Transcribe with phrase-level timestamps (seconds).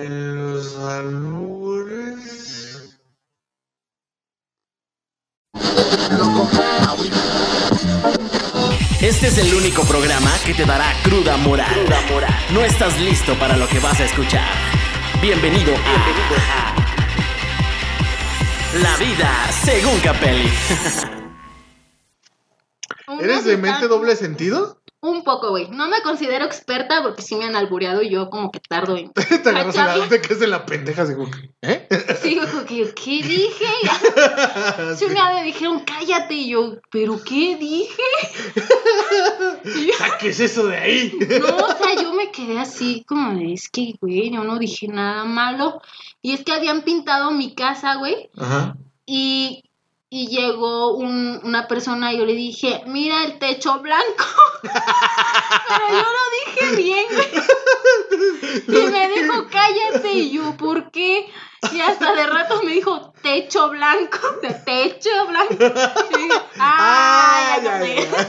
[0.00, 2.28] Los albures.
[9.00, 11.84] Este es el único programa que te dará cruda moral.
[12.52, 14.48] No estás listo para lo que vas a escuchar.
[15.20, 16.74] Bienvenido a
[18.80, 20.48] La vida según Capelli.
[23.20, 24.80] ¿Eres de mente doble sentido?
[25.08, 25.68] Un poco, güey.
[25.70, 29.10] No me considero experta porque sí me han albureado y yo como que tardo en...
[29.12, 30.06] Te agarras en la cacharle.
[30.08, 31.88] te quedas en la pendeja que, ¿eh?
[32.22, 33.64] Sí, como que, ¿qué dije?
[34.96, 38.02] Sí, una vez me dijeron, cállate, y yo, ¿pero qué dije?
[39.64, 41.12] Yo, ¡Saques eso de ahí!
[41.40, 44.88] no, o sea, yo me quedé así, como de, es que, güey, yo no dije
[44.88, 45.80] nada malo.
[46.20, 48.76] Y es que habían pintado mi casa, güey, Ajá.
[49.06, 49.64] y,
[50.10, 54.24] y llegó un- una persona y yo le dije, mira el techo blanco.
[54.62, 58.82] Pero yo lo dije bien, güey.
[58.86, 60.12] Y me dijo, cállate.
[60.12, 61.30] Y yo, ¿por qué?
[61.72, 65.54] Y hasta de rato me dijo, techo blanco, de techo blanco.
[65.54, 67.98] Y dije, ah, ya, Ay, sé".
[67.98, 68.26] ay, ay.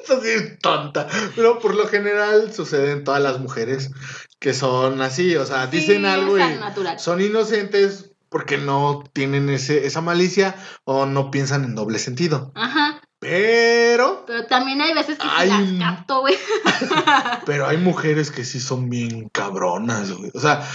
[0.00, 1.06] Estás bien tonta.
[1.36, 3.90] Pero por lo general sucede en todas las mujeres
[4.38, 6.98] que son así, o sea, Sí, dicen algo y natural.
[6.98, 12.50] son inocentes porque no tienen ese, esa malicia o no piensan en doble sentido.
[12.56, 13.00] Ajá.
[13.20, 15.48] Pero, Pero también hay veces que Ay.
[15.50, 16.34] sí las capto, güey.
[17.46, 20.32] pero hay mujeres que sí son bien cabronas, güey.
[20.34, 20.66] O sea,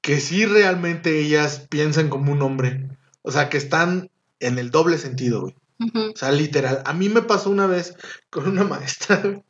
[0.00, 2.88] que sí realmente ellas piensan como un hombre.
[3.20, 5.54] O sea, que están en el doble sentido, güey.
[5.94, 6.82] O sea, literal.
[6.84, 7.94] A mí me pasó una vez
[8.30, 9.16] con una maestra.
[9.22, 9.42] güey.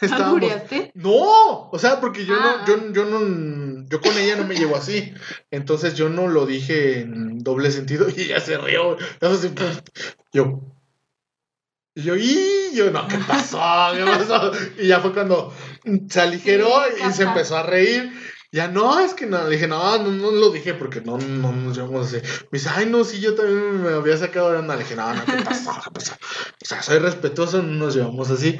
[0.00, 0.52] Estábamos-.
[0.94, 2.64] No, o sea, porque yo Ah.
[2.66, 3.20] no, yo, yo no,
[3.88, 5.12] yo con ella no me llevo así.
[5.50, 8.96] Entonces yo no lo dije en doble sentido y ella se rió.
[10.32, 10.60] Yo,
[11.94, 13.58] y yo, y yo, no, ¿qué pasó?
[13.94, 14.52] ¿Qué pasó?
[14.78, 15.50] Y ya fue cuando
[16.10, 18.12] se aligeró Sí, y se empezó a reír.
[18.52, 21.52] Ya no, es que no, le dije, no, no, no lo dije porque no, no
[21.52, 22.16] nos llevamos así.
[22.50, 24.76] Me dice, ay, no, sí, yo también me había sacado de onda.
[24.76, 25.72] Le dije, no, no, ¿qué pasó?
[25.82, 26.14] ¿Qué pasó?
[26.14, 28.58] O sea, soy respetuoso, no nos llevamos así.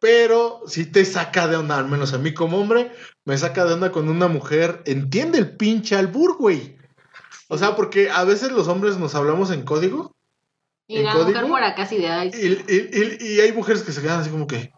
[0.00, 2.90] Pero sí te saca de onda, al menos a mí como hombre,
[3.24, 6.76] me saca de onda cuando una mujer entiende el pinche albur, güey.
[7.48, 10.14] O sea, porque a veces los hombres nos hablamos en código
[10.88, 11.28] Y ¿En la código?
[11.40, 12.90] mujer por acá sí de ay, y, y-
[13.20, 14.72] y- y hay mujeres que se quedan así como que,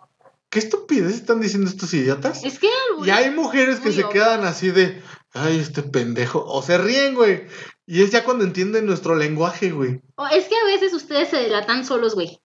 [0.50, 2.44] ¿qué estupidez están diciendo estos idiotas?
[2.44, 2.69] Es que
[3.04, 4.10] Y hay mujeres que se obvio.
[4.10, 5.00] quedan así de,
[5.33, 7.47] ay, este pendejo, o se ríen, güey.
[7.87, 10.00] Y es ya cuando entienden nuestro lenguaje, güey.
[10.16, 12.41] o es que a veces ustedes se delatan solos, güey.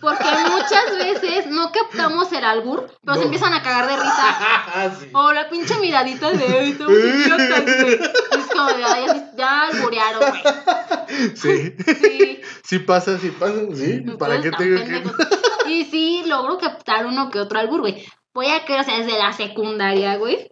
[0.00, 3.14] Porque muchas veces no captamos el albur, pero No.
[3.16, 4.94] se empiezan a cagar de risa.
[5.00, 5.10] Sí.
[5.12, 7.94] O la pinche miradita de, estamos idiotas, güey.
[7.94, 10.42] Es como de, ay, ya, ya alburearon, güey.
[11.34, 12.40] Sí, Sí.
[12.62, 14.00] sí pasa, sí pasa, sí.
[14.18, 15.70] ¿Para qué te digo que.
[15.70, 18.04] Y sí, logro captar uno que otro albur, güey.
[18.34, 20.48] Voy a creer, o sea, desde la secundaria, güey.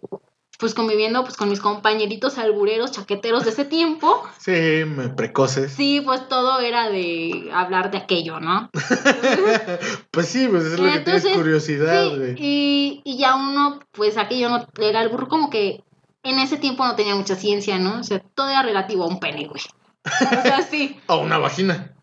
[0.57, 4.23] Pues conviviendo pues con mis compañeritos albureros, chaqueteros de ese tiempo.
[4.39, 4.83] Sí,
[5.15, 5.73] precoces.
[5.73, 8.69] Sí, pues todo era de hablar de aquello, ¿no?
[10.11, 12.35] Pues sí, pues es lo que tienes curiosidad, Sí, güey.
[12.37, 15.83] y, y ya uno, pues aquello no era albur como que
[16.23, 17.99] en ese tiempo no tenía mucha ciencia, ¿no?
[17.99, 19.61] O sea, todo era relativo a un pene, güey.
[20.05, 20.99] O sea, sí.
[21.07, 21.93] O una vagina.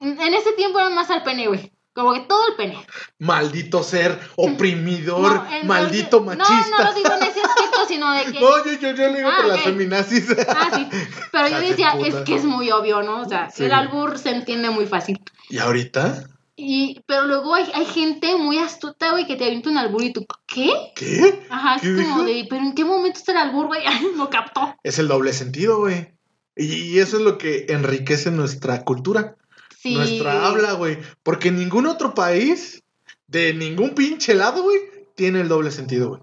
[0.00, 1.72] En ese tiempo era más al pene, güey.
[1.92, 2.78] Como que todo el pene.
[3.18, 6.64] Maldito ser oprimidor, No, entonces- maldito No, machista.
[6.70, 8.40] no lo digo en ese aspecto, sino de que.
[8.40, 10.26] No, yo, yo, yo le digo Ah, por las feminazis.
[10.48, 10.88] Ah, sí.
[11.32, 12.08] Pero yo decía, puta.
[12.08, 13.22] es que es muy obvio, ¿no?
[13.22, 13.64] O sea, Sí.
[13.64, 15.20] el albur se entiende muy fácil.
[15.48, 16.24] ¿Y ahorita?
[16.62, 20.12] Y, pero luego hay, hay gente muy astuta, güey, que te avienta un albur y
[20.12, 20.70] tú, ¿qué?
[20.94, 21.46] ¿Qué?
[21.48, 23.82] Ajá, es ¿Qué como de, ¿pero en qué momento está el albur, güey?
[24.16, 24.74] no captó.
[24.82, 26.14] Es el doble sentido, güey.
[26.54, 29.36] Y, y eso es lo que enriquece nuestra cultura,
[29.80, 29.94] Sí.
[29.94, 30.98] nuestra habla, güey.
[31.22, 32.82] Porque ningún otro país,
[33.26, 34.78] de ningún pinche lado, güey,
[35.14, 36.20] tiene el doble sentido, güey.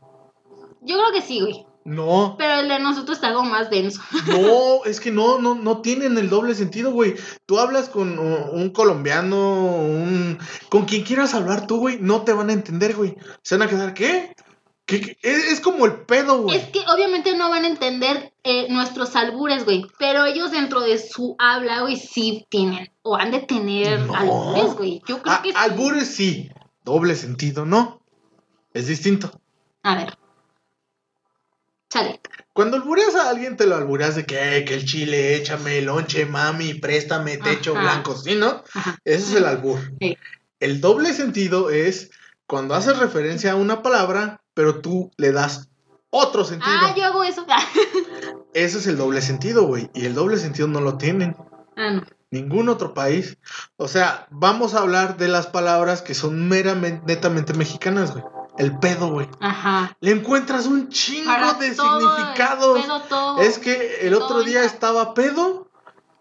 [0.82, 1.66] Yo creo que sí, güey.
[1.84, 4.02] No, Pero el de nosotros está algo más denso.
[4.28, 7.16] no, es que no, no, no tienen el doble sentido, güey.
[7.46, 10.38] Tú hablas con un colombiano, un...
[10.70, 13.16] Con quien quieras hablar tú, güey, no te van a entender, güey.
[13.42, 14.36] Se van a quedar, ¿qué?
[14.88, 16.58] Es, es como el pedo, güey.
[16.58, 19.86] Es que obviamente no van a entender eh, nuestros albures, güey.
[20.00, 22.90] Pero ellos dentro de su habla, güey, sí tienen.
[23.02, 24.16] O han de tener No.
[24.16, 25.02] albures, güey.
[25.08, 25.56] Yo creo A- que sí.
[25.58, 26.50] albures sí,
[26.86, 28.02] doble sentido, no.
[28.74, 29.32] Es distinto.
[29.84, 30.18] A ver.
[31.90, 32.20] Chale.
[32.54, 36.26] Cuando albureas a alguien, te lo albureas de que, que el chile, échame el lonche,
[36.26, 37.82] mami, préstame techo Ajá.
[37.82, 38.64] blanco, ¿sí, no?
[38.74, 38.98] Ajá.
[39.06, 39.80] Ese es el albur.
[40.00, 40.18] Sí.
[40.60, 42.10] El doble sentido es
[42.46, 45.70] cuando haces referencia a una palabra, pero tú le das
[46.10, 46.72] otro sentido.
[46.82, 47.46] Ah, yo hago eso.
[48.56, 49.92] Ese es el doble sentido, güey.
[49.94, 51.38] Y el doble sentido no lo tienen.
[51.76, 52.02] ah, no.
[52.32, 53.38] Ningún otro país.
[53.76, 58.24] O sea, vamos a hablar de las palabras que son meramente, netamente mexicanas, güey.
[58.58, 59.30] el pedo, güey.
[59.42, 59.96] Ajá.
[60.02, 62.78] Le encuentras un chingo Para de todo, significados.
[62.78, 63.42] el pedo, todo.
[63.42, 65.70] Es que el otro día estaba pedo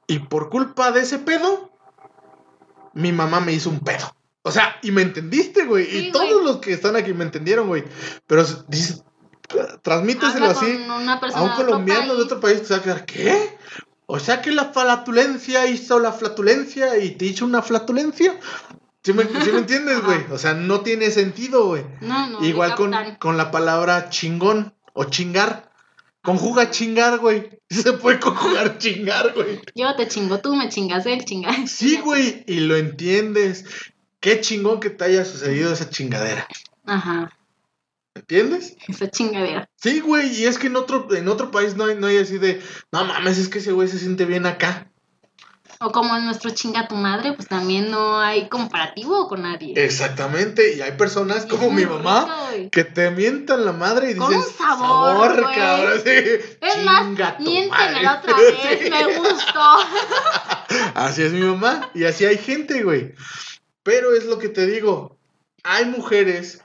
[0.07, 1.71] y por culpa de ese pedo,
[2.93, 4.15] mi mamá me hizo un pedo.
[4.47, 5.87] O sea, y me entendiste, güey.
[5.87, 6.45] Sí, y todos güey.
[6.45, 7.83] los que están aquí me entendieron, güey.
[8.29, 9.03] Pero dices,
[9.83, 13.59] transmíteselo Habla así a un colombiano de otro país, te va a quedar, ¿qué?
[14.07, 18.39] O sea que la flatulencia hizo la flatulencia y te hizo una flatulencia.
[19.03, 20.25] ¿Sí me, sí me entiendes, güey?
[20.31, 21.85] O sea, no tiene sentido, güey.
[22.01, 22.45] No, no.
[22.45, 25.73] Igual con, con la palabra chingón o chingar.
[26.23, 27.51] Conjuga chingar, güey.
[27.69, 29.61] Se puede conjugar chingar, güey.
[29.75, 31.69] Yo te chingo tú, me chingas él, chingas.
[31.69, 32.45] Sí, güey.
[32.47, 33.65] Y lo entiendes.
[34.27, 36.49] Qué chingón que te haya sucedido esa chingadera.
[36.85, 37.31] Ajá.
[38.13, 38.77] ¿Entiendes?
[38.89, 39.69] Esa chingadera.
[39.77, 40.35] Sí, güey.
[40.35, 43.05] Y es que en otro, en otro país no hay, no hay así de, no
[43.05, 44.91] mames, es que ese güey se siente bien acá.
[45.79, 49.75] O como en nuestro chinga tu madre, pues también no hay comparativo con nadie.
[49.77, 50.75] Exactamente.
[50.75, 54.45] Y hay personas como mi mamá rico, que te mientan la madre y Con dices,
[54.45, 55.55] un sabor, güey.
[55.55, 56.01] cabrón.
[56.05, 56.11] Sí.
[56.63, 58.91] Es más, Chinga tu miéntemela otra vez, Sí.
[58.91, 59.77] me gustó.
[60.97, 63.15] Así es mi mamá y así hay gente, güey.
[63.87, 65.17] Pero es lo que te digo.
[65.63, 66.61] Hay mujeres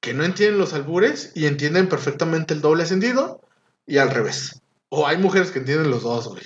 [0.00, 3.40] que no entienden los albures y entienden perfectamente el doble sentido
[3.86, 4.62] y al revés.
[4.88, 6.44] O hay mujeres que entienden los dos, güey.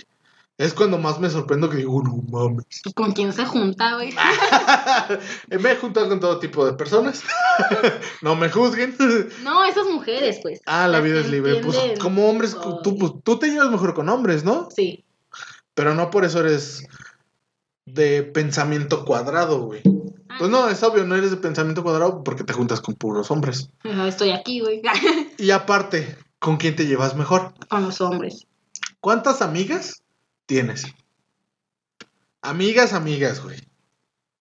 [0.57, 2.81] Es cuando más me sorprendo que digo, no mames.
[2.83, 4.15] Pues con quién se junta, güey.
[5.61, 7.23] me he juntado con todo tipo de personas.
[8.23, 8.97] no me juzguen.
[9.43, 10.63] No, esas mujeres, pues.
[10.65, 11.61] ah, la vida es libre.
[11.63, 12.81] Pues como hombres, todo.
[12.81, 14.69] tú, pues, tú te llevas mejor con hombres, ¿no?
[14.75, 15.05] Sí.
[15.75, 16.87] Pero no por eso eres
[17.87, 19.83] de pensamiento cuadrado, güey.
[20.29, 23.31] Ah, Pues no, es obvio, no eres de pensamiento cuadrado porque te juntas con puros
[23.31, 23.69] hombres.
[23.85, 24.81] no, Estoy aquí, güey.
[25.39, 27.55] Y aparte, ¿con quién te llevas mejor?
[27.69, 28.47] Con los hombres.
[29.01, 30.03] ¿Cuántas amigas
[30.47, 30.85] tienes?
[32.41, 33.59] Amigas, amigas, güey.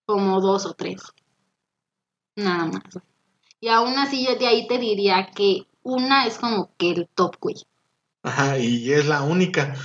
[0.05, 1.01] Como dos o tres.
[2.35, 2.83] Nada más.
[2.93, 3.05] güey.
[3.59, 7.35] Y aún así yo de ahí te diría que una es como que el top,
[7.39, 7.55] güey.
[8.23, 9.75] Ajá, y es la única.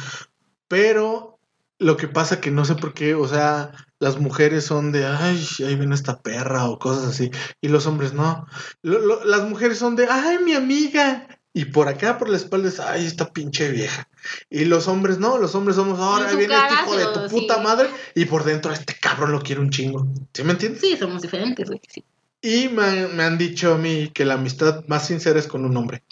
[0.68, 1.35] Pero
[1.78, 5.46] lo que pasa que no sé por qué, o sea, las mujeres son de, ay,
[5.66, 7.30] ahí viene esta perra o cosas así.
[7.60, 8.46] Y los hombres no.
[8.82, 11.26] Lo- lo- las mujeres son de, ay, mi amiga.
[11.52, 14.08] Y por acá, por la espalda, es, ay, esta pinche vieja.
[14.50, 17.60] Y los hombres no, los hombres somos, ahora viene este hijo de tu puta sí.
[17.62, 17.88] madre.
[18.14, 20.06] Y por dentro, este cabrón lo quiere un chingo.
[20.34, 20.82] ¿Sí me entiendes?
[20.82, 21.80] Sí, somos diferentes, güey.
[21.88, 22.04] Sí.
[22.42, 25.64] Y me, han- me han dicho a mí que la amistad más sincera es con
[25.64, 26.02] un hombre.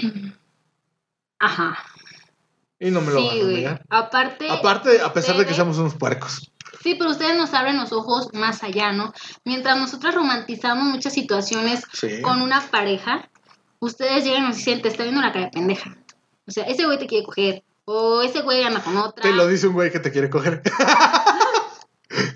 [1.39, 1.77] Ajá.
[2.87, 3.55] Y no me lo van sí, a güey.
[3.57, 3.83] negar.
[3.89, 4.51] Aparte.
[4.51, 6.51] Aparte, a pesar de que seamos unos puercos.
[6.83, 9.13] Sí, pero ustedes nos abren los ojos más allá, ¿no?
[9.45, 12.21] Mientras nosotros romantizamos muchas situaciones Sí.
[12.21, 13.31] con una pareja,
[13.79, 15.97] ustedes llegan y nos dicen, te está viendo la cara de pendeja.
[16.47, 17.65] O sea, ese güey te quiere coger.
[17.87, 19.23] O ese güey anda con otra.
[19.23, 20.63] Te lo dice un güey que te quiere coger.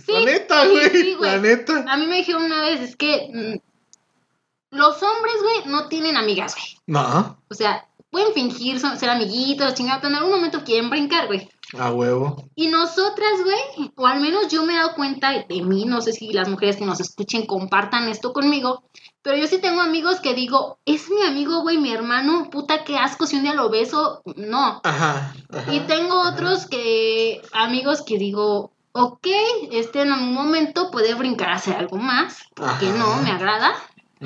[0.06, 0.90] Sí, la neta, güey.
[0.90, 1.84] sí, la neta.
[1.86, 6.54] A mí me dijeron una vez, es que mm, los hombres, güey, no tienen amigas,
[6.54, 6.78] güey.
[6.86, 11.26] No, O sea, pueden fingir son- ser amiguitos, chingados, pero en algún momento quieren brincar,
[11.26, 11.48] güey.
[11.78, 12.42] a huevo.
[12.54, 16.12] Y nosotras, güey, o al menos yo me he dado cuenta de mí, no sé
[16.14, 18.84] si las mujeres que nos escuchen compartan esto conmigo,
[19.20, 22.96] pero yo sí tengo amigos que digo, es mi amigo, güey, mi hermano, puta, qué
[22.96, 24.80] asco, si un día lo beso, no.
[24.82, 25.34] Ajá.
[25.52, 26.30] ajá, Y tengo ajá.
[26.32, 29.26] otros que, amigos que digo, ok,
[29.70, 32.96] este en algún momento puede brincar a hacer algo más, porque Ajá.
[32.96, 33.74] no, me agrada.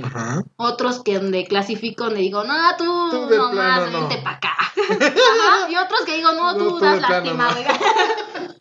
[0.03, 0.43] Ajá.
[0.57, 4.01] Otros que donde clasifico, donde digo, no, tú, Tú de nomás, plano no.
[4.09, 4.57] vente para acá.
[4.59, 7.53] Ajá, Y otros que digo, no, No, tú tú das lástima, no.
[7.53, 7.67] güey.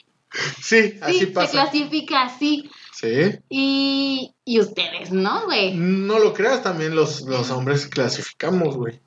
[0.61, 1.51] Sí, así Sí, se pasa.
[1.51, 2.69] clasifica así.
[2.93, 3.37] Sí.
[3.49, 5.73] Y, y ustedes, ¿no, güey?
[5.75, 9.01] No lo creas, también los, los hombres clasificamos, güey.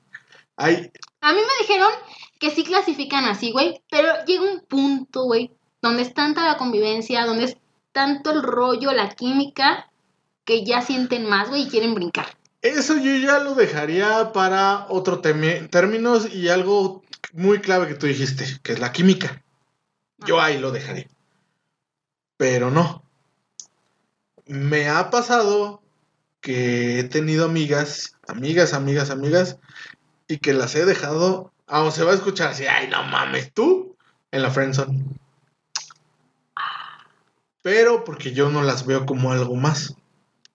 [0.57, 0.91] Hay.
[1.21, 1.89] A mí me dijeron
[2.39, 5.51] que sí clasifican así, güey, pero llega un punto, güey,
[5.81, 7.57] donde es tanta la convivencia, donde es
[7.91, 9.89] tanto el rollo, la química,
[10.45, 12.27] que ya sienten más, güey, y quieren brincar.
[12.61, 18.45] Eso yo ya lo dejaría para otro términos y algo muy clave que tú dijiste,
[18.63, 19.43] que es la química.
[20.25, 21.07] Yo ahí lo dejaría.
[22.37, 23.03] Pero no.
[24.45, 25.81] Me ha pasado
[26.41, 29.57] que he tenido amigas, amigas, amigas, amigas,
[30.27, 33.95] y que las he dejado, aún se va a escuchar así, ay, no mames, tú,
[34.31, 35.03] en la friendzone.
[37.61, 39.95] Pero porque yo no las veo como algo más.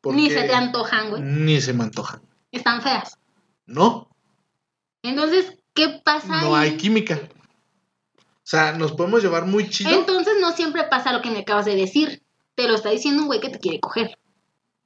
[0.05, 1.23] Ni se te antojan, güey.
[1.23, 2.23] Ni se me antojan.
[2.53, 3.19] Están feas.
[3.67, 4.09] No,
[5.03, 6.71] Entonces, ¿qué pasa no ahí?
[6.71, 7.21] hay química.
[8.17, 9.91] O sea, nos podemos llevar muy chido.
[9.91, 12.23] Entonces no siempre pasa lo que me acabas de decir.
[12.57, 14.19] Te lo está diciendo un güey que te quiere coger.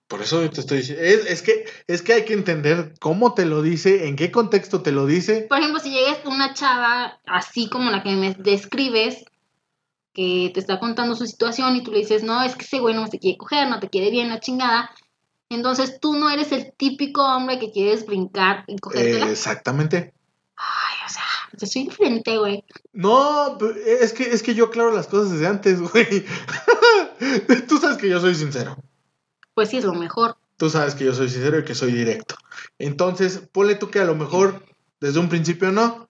[0.07, 1.03] Por eso yo te estoy diciendo.
[1.03, 4.83] Es, es que, es que hay que entender cómo te lo dice, en qué contexto
[4.83, 5.47] te lo dice.
[5.49, 9.25] Por ejemplo, si llegas una chava así como la que me describes,
[10.13, 12.95] que te está contando su situación y tú le dices, no, es que ese güey
[12.95, 14.91] no te quiere coger, no te quiere bien, la chingada.
[15.55, 19.31] Entonces tú no eres el típico hombre que quieres brincar y cogértela.
[19.31, 20.13] Exactamente.
[20.57, 21.25] Ay, o sea,
[21.59, 22.65] yo soy diferente, güey.
[22.93, 26.25] No, es que, es que yo aclaro las cosas desde antes, güey.
[27.69, 28.77] Tú sabes que yo soy sincero.
[29.55, 30.37] Pues sí, es lo mejor.
[30.57, 32.37] Tú sabes que yo soy sincero y que soy directo.
[32.79, 34.65] Entonces, ponle tú que a lo mejor
[35.01, 36.09] desde un principio no,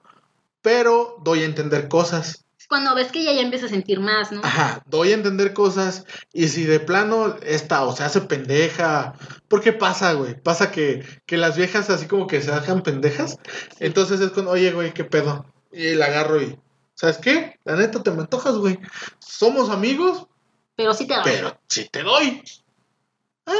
[0.62, 2.43] pero doy a entender cosas.
[2.74, 4.40] Cuando ves que ella ya empieza a sentir más, ¿no?
[4.42, 9.14] Ajá, doy a entender cosas y si de plano esta o se hace pendeja,
[9.46, 13.38] porque pasa, güey, pasa que, que las viejas así como que se dejan pendejas,
[13.78, 15.46] entonces es cuando, oye, güey, ¿qué pedo?
[15.70, 16.58] Y la agarro y,
[16.94, 17.60] ¿sabes qué?
[17.62, 18.76] La neta te me antojas, güey.
[19.20, 20.26] Somos amigos,
[20.74, 21.22] Pero sí te doy.
[21.24, 22.42] pero si te doy.
[23.46, 23.56] Ay,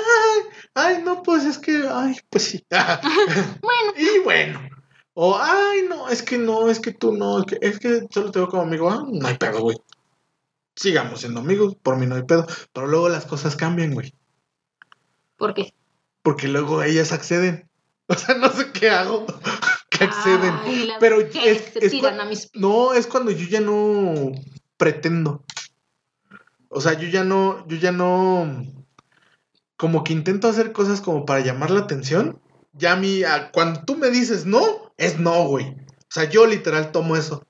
[0.75, 2.67] ay, no, pues es que, ay, pues sí.
[3.63, 4.61] Bueno, y bueno.
[5.15, 8.31] O, ay, no, es que no, es que tú no, es que, es que solo
[8.33, 8.91] te veo como amigo.
[8.91, 9.77] Ah, no hay pedo, güey.
[10.77, 12.47] Sigamos siendo amigos, por mí no hay pedo.
[12.73, 14.13] Pero luego las cosas cambian, güey.
[15.37, 15.73] ¿por qué?
[16.23, 17.69] Porque luego ellas acceden.
[18.07, 19.25] O sea, no sé qué hago.
[19.89, 20.53] que acceden.
[20.65, 21.33] Ay, Pero es-
[21.73, 22.51] se es tiran a mis.
[22.53, 24.31] No, es cuando yo ya no
[24.77, 25.43] pretendo.
[26.69, 28.63] O sea, yo ya no, yo ya no.
[29.79, 32.43] Como que intento hacer cosas como para llamar la atención.
[32.75, 35.71] Ya a mí, a- cuando tú me dices no, es no, güey.
[35.71, 37.47] O sea, yo literal tomo eso.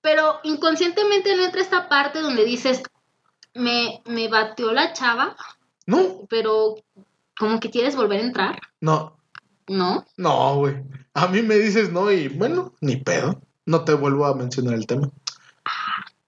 [0.00, 2.82] Pero inconscientemente no entra esta parte donde dices,
[3.54, 5.36] me, me batió la chava,
[5.86, 6.76] No, pero
[7.38, 9.16] como que quieres volver a entrar, no,
[9.68, 10.06] ¿no?
[10.16, 10.76] no, güey.
[11.14, 13.40] A mí me dices no y bueno, ni pedo.
[13.66, 15.10] No te vuelvo a mencionar el tema.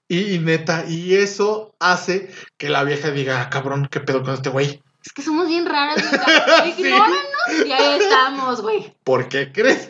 [0.06, 4.34] Y, y neta, y eso hace que la vieja diga, "Ah, cabrón, ¿qué pedo con
[4.34, 4.82] este güey?
[5.04, 6.74] Es que somos bien raras, güey.
[6.76, 6.82] Sí.
[6.82, 8.94] Ignóranos y ahí estamos, güey.
[9.04, 9.88] ¿Por qué crees?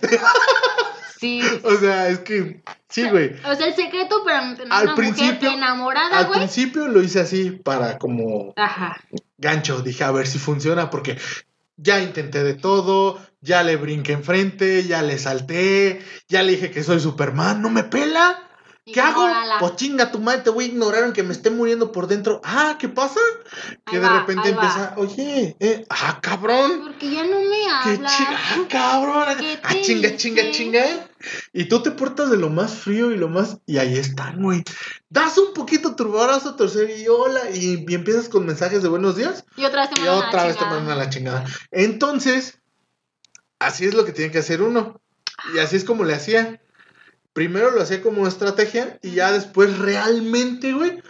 [1.18, 1.40] Sí.
[1.64, 3.35] o sea, es que sí, güey.
[3.44, 7.21] O sea, el secreto para mantener Al una principio- mujer enamorada, Al principio lo hice
[7.21, 9.00] así para como Ajá.
[9.38, 9.80] gancho.
[9.83, 11.18] Dije, a ver si funciona, porque
[11.76, 16.83] ya intenté de todo, ya le brinqué enfrente, ya le salté, ya le dije que
[16.83, 18.40] soy Superman, no me pela.
[18.87, 19.26] ¿Qué hago?
[19.61, 22.43] Pues chinga tu madre, te voy a ignorar aunque me esté muriendo por dentro.
[22.45, 23.19] Ah, ¿qué pasa?
[23.87, 24.49] Que Ahí de va, repente va.
[24.49, 26.83] empieza, oye, eh, ah, cabrón.
[26.85, 28.17] Porque ya no me ¡Qué hablas.
[28.17, 29.37] chinga, ah, cabrón!
[29.38, 30.53] ¿Qué Ah, te chinga, chinga, dije?
[30.55, 30.85] chinga.
[31.55, 33.57] Y tú te portas de lo más frío y lo más.
[33.64, 34.62] Y ahí están, güey.
[35.09, 37.41] Das un poquito tu brazo a torcer y hola.
[37.55, 39.47] Y, y empiezas con mensajes de buenos días.
[39.57, 41.45] Y otra vez te Y mandan a la otra vez te mandan a la chingada.
[41.71, 42.59] Entonces,
[43.59, 45.00] así es lo que tiene que hacer uno.
[45.55, 46.61] Y así es como le hacía.
[47.35, 51.03] Primero lo hacía como estrategia y ya después realmente, güey,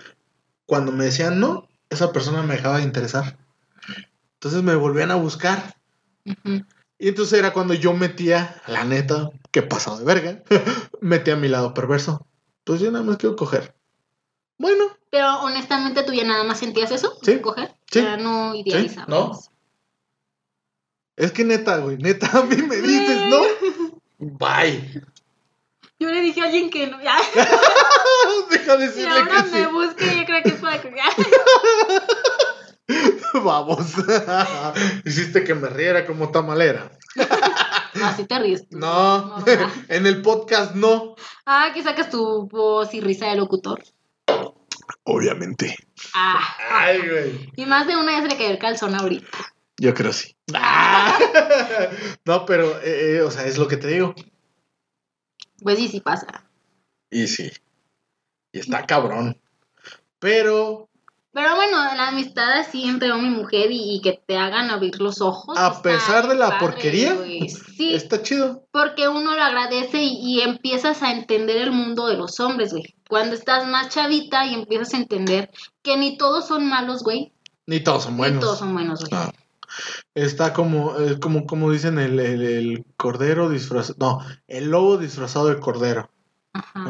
[0.66, 3.38] cuando me decían no, esa persona me dejaba de interesar.
[4.34, 5.76] Entonces me volvían a buscar.
[6.98, 10.42] Y entonces era cuando yo metía, la neta, que pasado de verga,
[11.00, 12.26] metía a mi lado perverso.
[12.64, 13.74] Pues yo nada más quiero coger.
[14.58, 17.16] Bueno, Pero honestamente, ¿tú ya nada más sentías eso?
[17.22, 17.38] Sí.
[17.40, 17.74] ¿Coger?
[17.90, 18.02] Sí.
[18.02, 19.08] Ya no idealizabas.
[19.08, 19.38] ¿no?
[21.16, 23.42] es que neta, güey, neta, a mí me dices, ¿no?
[24.38, 25.02] Bye.
[26.04, 27.02] Yo le dije a alguien que no.
[27.02, 27.16] Ya.
[28.50, 29.72] Deja de Y decirle ahora que me sí.
[29.72, 30.82] busca y yo creo que es para.
[33.42, 33.86] Vamos.
[35.06, 36.92] Hiciste que me riera como tamalera.
[37.94, 38.68] No, así te ríes.
[38.68, 38.76] tú.
[38.76, 39.42] No,
[39.88, 41.14] en el podcast no.
[41.46, 43.82] Ah, que sacas tu voz y risa de locutor.
[45.04, 45.74] Obviamente.
[46.12, 46.38] Ah.
[46.70, 47.50] Ay, güey.
[47.56, 49.26] Y más de una ya se le cayó el calzón ahorita.
[49.78, 50.36] Yo creo sí.
[50.52, 51.18] Ah.
[52.26, 54.14] No, pero, eh, eh, o sea, es lo que te digo.
[55.64, 56.44] Pues sí, sí pasa.
[57.10, 57.50] Y sí.
[58.52, 59.40] Y está cabrón.
[60.20, 60.88] Pero,
[61.32, 65.00] Pero bueno, la amistad así entre hombre y mujer y, y que te hagan abrir
[65.00, 65.58] los ojos.
[65.58, 67.16] A pesar de la padre, porquería.
[67.76, 68.66] Sí, está chido.
[68.70, 72.94] porque uno lo agradece y, y empiezas a entender el mundo de los hombres, güey.
[73.08, 75.50] Cuando estás más chavita y empiezas a entender
[75.82, 77.32] que ni todos son malos, güey.
[77.66, 78.40] Ni todos son Ni buenos.
[78.40, 79.10] todos son buenos, güey.
[79.24, 79.32] No.
[80.14, 83.96] Está como, eh, como, como dicen el, el, el cordero disfrazado.
[83.98, 86.10] No, el lobo disfrazado de cordero.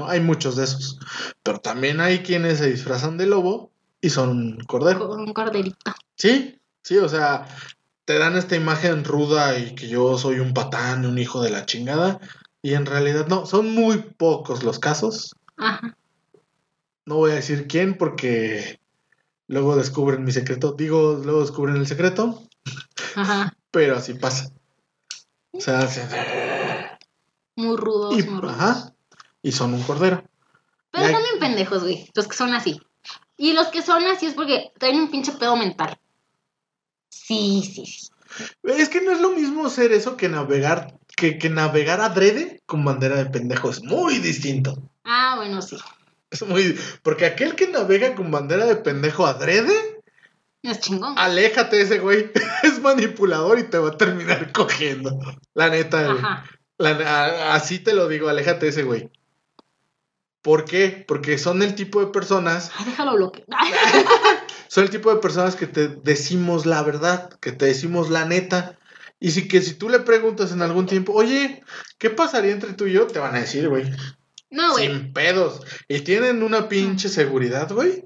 [0.06, 0.98] Hay muchos de esos.
[1.42, 5.10] Pero también hay quienes se disfrazan de lobo y son un cordero.
[5.12, 5.92] Un corderito.
[6.16, 7.46] Sí, sí, o sea,
[8.04, 11.64] te dan esta imagen ruda y que yo soy un patán, un hijo de la
[11.64, 12.20] chingada.
[12.60, 15.34] Y en realidad no, son muy pocos los casos.
[15.56, 15.96] Ajá.
[17.06, 18.80] No voy a decir quién porque
[19.46, 20.72] luego descubren mi secreto.
[20.72, 22.42] Digo, luego descubren el secreto,
[23.14, 23.56] Ajá.
[23.70, 24.50] pero así pasa.
[25.52, 26.06] O sea, se-
[27.56, 28.54] Muy rudos, y, muy rudos.
[28.56, 28.92] ajá,
[29.42, 30.24] y son un cordero.
[30.90, 32.08] Pero son bien pendejos, güey.
[32.14, 32.80] Los que son así.
[33.36, 35.98] Y los que son así es porque traen un pinche pedo mental.
[37.08, 38.08] Sí, sí, sí.
[38.64, 42.84] Es que no es lo mismo ser eso que navegar, que, que navegar adrede con
[42.84, 43.70] bandera de pendejo.
[43.70, 44.90] Es muy distinto.
[45.04, 45.76] Ah, bueno, sí.
[46.30, 46.78] Es muy.
[47.02, 49.93] Porque aquel que navega con bandera de pendejo adrede
[50.64, 51.14] Es chingón.
[51.18, 52.32] Aléjate de ese güey.
[52.62, 55.18] Es manipulador y te va a terminar cogiendo.
[55.54, 56.24] La neta, güey.
[56.78, 59.10] La- así te lo digo, aléjate de ese güey.
[60.42, 61.04] ¿Por qué?
[61.06, 63.46] Porque son el tipo de personas, Ay, déjalo bloquear.
[64.68, 68.78] son el tipo de personas que te decimos la verdad, que te decimos la neta.
[69.20, 71.62] Y si que si tú le preguntas en algún tiempo, oye,
[71.98, 73.06] ¿qué pasaría entre tú y yo?
[73.06, 73.90] Te van a decir, güey.
[74.50, 74.86] No, güey.
[74.86, 75.62] Sin pedos.
[75.88, 78.04] Y tienen una pinche seguridad, güey.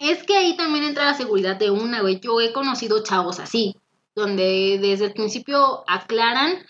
[0.00, 2.20] Es que ahí también entra la seguridad de una, güey.
[2.20, 3.76] Yo he conocido chavos así,
[4.14, 6.66] donde desde el principio aclaran,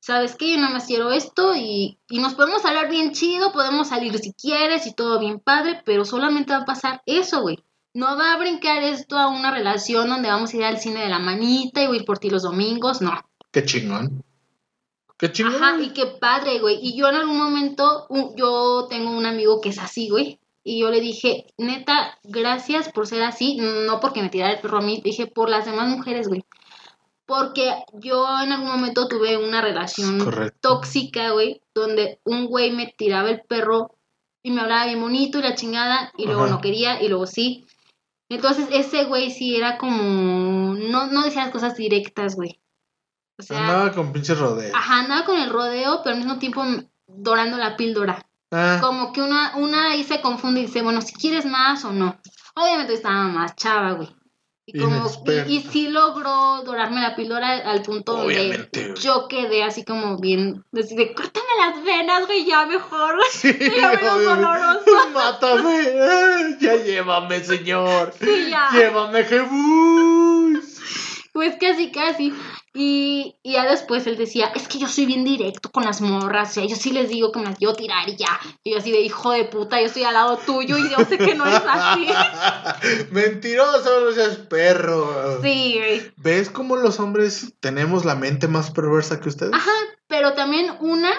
[0.00, 3.88] sabes que yo nada más quiero esto y, y nos podemos hablar bien chido, podemos
[3.88, 7.58] salir si quieres y todo bien padre, pero solamente va a pasar eso, güey.
[7.94, 11.08] No va a brincar esto a una relación donde vamos a ir al cine de
[11.08, 13.18] la manita y voy a ir por ti los domingos, no.
[13.50, 14.22] Qué chingón.
[15.16, 15.54] Qué chingón.
[15.54, 16.78] Ajá, y qué padre, güey.
[16.82, 18.06] Y yo en algún momento,
[18.36, 20.38] yo tengo un amigo que es así, güey.
[20.68, 23.56] Y yo le dije, neta, gracias por ser así.
[23.56, 26.44] No porque me tirara el perro a mí, dije por las demás mujeres, güey.
[27.24, 30.58] Porque yo en algún momento tuve una relación Correcto.
[30.60, 33.94] tóxica, güey, donde un güey me tiraba el perro
[34.42, 37.66] y me hablaba bien bonito y la chingada, y luego no quería, y luego sí.
[38.28, 42.60] Entonces ese güey sí era como, no, no decía las cosas directas, güey.
[43.38, 44.74] O sea, Andaba con pinches rodeos.
[44.74, 46.62] Ajá, andaba con el rodeo, pero al mismo tiempo
[47.06, 48.27] dorando la píldora.
[48.50, 51.92] Ah, Como que una, una ahí se confunde y dice, bueno, si quieres más o
[51.92, 52.18] no.
[52.54, 54.08] Obviamente estaba más chava, güey.
[54.70, 59.62] Y, como, y, y sí logró dorarme la píldora al punto Obviamente, donde yo quedé
[59.62, 65.08] así como bien, así de, córtame las venas, güey, ya mejor, sí, ya menos doloroso.
[65.14, 66.58] Mátame.
[66.60, 68.12] Ya llévame, señor.
[68.20, 68.68] Sí, ya.
[68.72, 70.80] Llévame, Jebus.
[71.38, 72.34] Pues casi, casi.
[72.74, 76.50] Y, y ya después él decía, es que yo soy bien directo con las morras,
[76.50, 78.40] o sea, yo sí les digo que me las quiero tirar y ya.
[78.64, 81.16] Y yo así de hijo de puta, yo estoy al lado tuyo y yo sé
[81.16, 82.08] que no es así.
[83.12, 85.40] Mentiroso, no seas perro.
[85.40, 86.12] Sí, güey.
[86.16, 89.54] ¿Ves cómo los hombres tenemos la mente más perversa que ustedes?
[89.54, 89.70] Ajá,
[90.08, 91.12] pero también una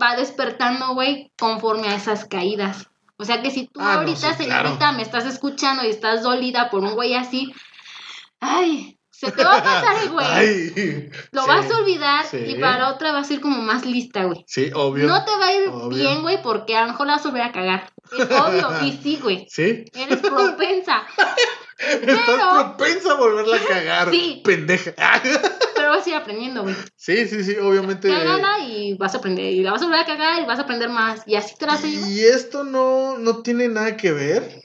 [0.00, 2.86] va despertando, güey, conforme a esas caídas.
[3.16, 4.96] O sea que si tú Ah, no, ahorita, sí, señorita, claro.
[4.96, 7.52] me estás escuchando y estás dolida por un güey así,
[8.38, 11.10] ay, se te va a pasar el güey.
[11.30, 12.38] Lo Sí, vas a olvidar sí.
[12.38, 14.44] y para otra vas a ir como más lista, güey.
[14.48, 15.06] Sí, obvio.
[15.06, 15.88] No te va a ir Obvio.
[15.90, 17.92] bien, güey, porque a lo mejor la vas a volver a cagar.
[18.18, 19.46] Es obvio, y sí, güey.
[19.48, 19.84] ¿Sí?
[19.94, 21.02] Eres propensa,
[21.78, 24.10] Estás propensa a volverla a cagar.
[24.10, 24.40] Sí.
[24.44, 24.92] Pendeja.
[25.74, 26.76] pero vas a ir aprendiendo, güey.
[26.96, 28.08] Sí, sí, sí, obviamente.
[28.08, 29.52] Cágala y vas a aprender.
[29.52, 31.22] Y la vas a volver a cagar y vas a aprender más.
[31.26, 32.08] Y así te la vas a llevar.
[32.08, 34.61] Y esto no, no tiene nada que ver.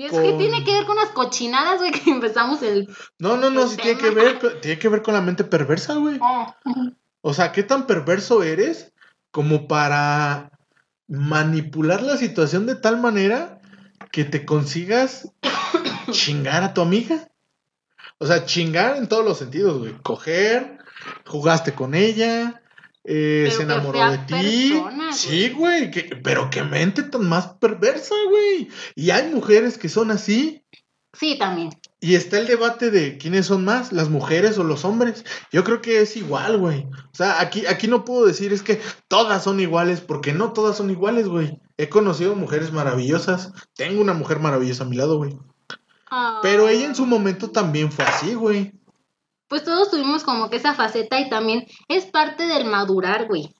[0.00, 2.88] Y es que tiene que ver con las cochinadas, güey, que empezamos el...
[3.18, 5.94] No, no, no, sí tiene que ver, con- tiene que ver con la mente perversa,
[5.94, 6.18] güey.
[6.22, 6.54] Oh,
[7.20, 8.92] O sea, ¿qué tan perverso eres
[9.30, 10.52] como para
[11.06, 13.60] manipular la situación de tal manera
[14.10, 15.28] que te consigas
[16.10, 17.28] chingar a tu amiga?
[18.18, 19.94] O sea, chingar en todos los sentidos, güey.
[20.02, 20.78] Coger,
[21.26, 22.59] jugaste con ella,
[23.12, 24.70] eh, se enamoró de ti.
[24.72, 28.68] persona, sí, güey, que- pero qué mente tan más perversa, güey.
[28.94, 30.62] Y hay mujeres que son así.
[31.12, 31.70] Sí, también.
[31.98, 35.24] Y está el debate de quiénes son más, las mujeres o los hombres.
[35.50, 36.84] Yo creo que es igual, güey.
[36.84, 40.76] O sea, aquí, aquí no puedo decir es que todas son iguales, porque no todas
[40.76, 41.58] son iguales, güey.
[41.76, 43.52] He conocido mujeres maravillosas.
[43.74, 45.36] Tengo una mujer maravillosa a mi lado, güey.
[46.42, 48.72] Pero ella en su momento también fue así, güey.
[49.50, 53.52] Pues todos tuvimos como que esa faceta y también es parte del madurar, güey.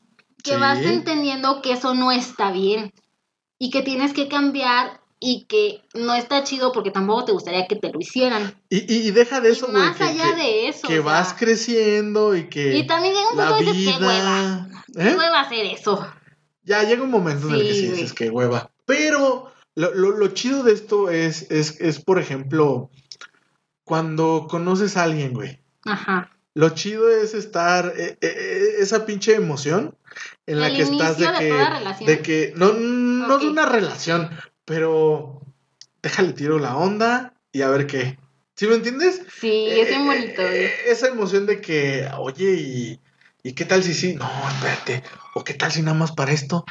[0.43, 0.57] Que Sí.
[0.61, 2.93] vas entendiendo que eso no está bien.
[3.59, 7.77] Y que tienes que cambiar y que no está chido porque tampoco te gustaría que
[7.77, 8.55] te lo hicieran.
[8.71, 9.83] Y, y, y deja de eso, güey.
[9.83, 10.89] más que- allá que- de eso.
[10.89, 12.79] Que o sea, vas creciendo y que.
[12.79, 14.67] Y también llega un punto y dices, qué hueva.
[14.69, 14.85] vida.
[14.95, 15.17] ¿Qué ¿Eh?
[15.19, 16.07] hueva hacer eso?
[16.63, 18.71] Ya llega un momento en el que Sí, dices que hueva.
[18.87, 22.91] Pero lo, lo- lo chido de esto es, es, es, por ejemplo,
[23.85, 25.60] cuando conoces a alguien, güey.
[25.85, 26.31] Ajá.
[26.55, 29.97] Lo chido es estar, eh, eh, esa pinche emoción
[30.47, 33.43] en la El que estás de que, de que, no, no Ok.
[33.43, 34.31] de una relación,
[34.65, 35.41] pero
[36.03, 38.19] déjale tiro la onda y a ver qué.
[38.57, 39.23] ¿Sí me entiendes?
[39.41, 43.01] Sí, es bien Eh, bonito, eh, eh, esa emoción de que, oye, y,
[43.43, 44.15] ¿y qué tal si sí?
[44.15, 45.03] No, espérate.
[45.35, 46.65] ¿O qué tal si nada más para esto?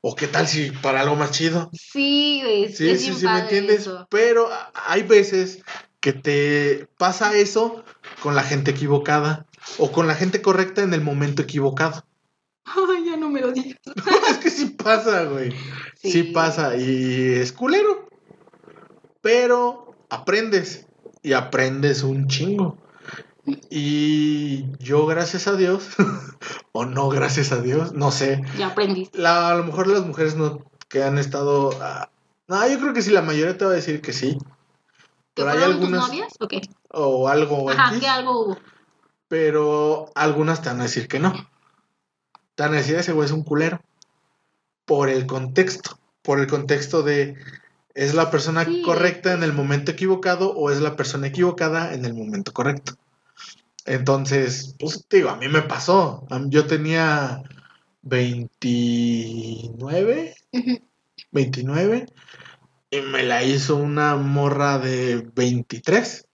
[0.00, 1.70] ¿O qué tal si para algo más chido?
[1.72, 2.72] Sí, güey.
[2.72, 3.80] Sí, es sí, sí, ¿me entiendes?
[3.80, 4.06] eso.
[4.10, 5.60] Pero hay veces
[6.00, 7.84] que te pasa eso
[8.24, 9.44] con la gente equivocada
[9.76, 12.06] o con la gente correcta en el momento equivocado.
[12.64, 13.76] Ay, ya no me lo digas.
[14.30, 15.50] es que sí pasa, güey.
[16.00, 16.10] Sí.
[16.10, 16.22] Sí.
[16.24, 18.08] pasa y es culero.
[19.20, 20.86] Pero aprendes
[21.22, 22.78] y aprendes un chingo.
[23.68, 25.88] Y yo, gracias a Dios,
[26.72, 29.18] o no gracias a Dios, no sé, Ya aprendiste.
[29.18, 31.72] la- a lo mejor las mujeres no que han estado.
[31.82, 32.08] ah,
[32.48, 34.38] no, yo creo que sí, la mayoría te va a decir que sí.
[35.34, 36.32] ¿Que Pero hay fueron tus algunas novias?
[36.40, 36.54] Ok.
[36.90, 38.58] o algo Ajá, X, que algo hubo.
[39.28, 41.32] pero algunas te van a decir que no.
[42.54, 43.80] Te van a decir ese güey es un culero.
[44.84, 45.98] Por el contexto.
[46.22, 47.36] Por el contexto de
[47.94, 48.82] ¿es la persona Sí.
[48.82, 52.94] correcta en el momento equivocado o es la persona equivocada en el momento correcto?
[53.86, 56.26] Entonces, pues digo, a mí me pasó.
[56.48, 57.42] Yo tenía
[58.02, 60.78] 29, Ujú.
[61.32, 62.06] 29
[62.94, 66.26] y me la hizo una morra de 23.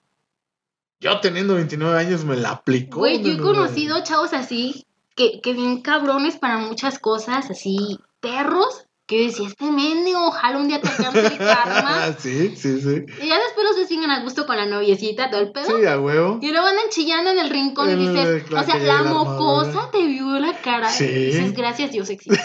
[0.99, 2.99] Yo teniendo 29 años me la aplicó.
[2.99, 8.85] Güey, yo he conocido chavos así, que, que bien cabrones para muchas cosas, así, perros,
[9.11, 12.13] que yo decía, este mendigo, ojalá un día te alcance el karma.
[12.17, 13.05] sí, sí, sí.
[13.21, 15.77] Y ya después los bien a gusto con la noviecita, todo el pedo.
[15.77, 16.39] Sí, a huevo.
[16.41, 20.39] Y luego andan chillando en el rincón y dices, o sea, la mocosa te vio
[20.39, 20.89] la cara.
[20.89, 21.03] Sí.
[21.03, 22.41] Y dices, gracias Dios existe.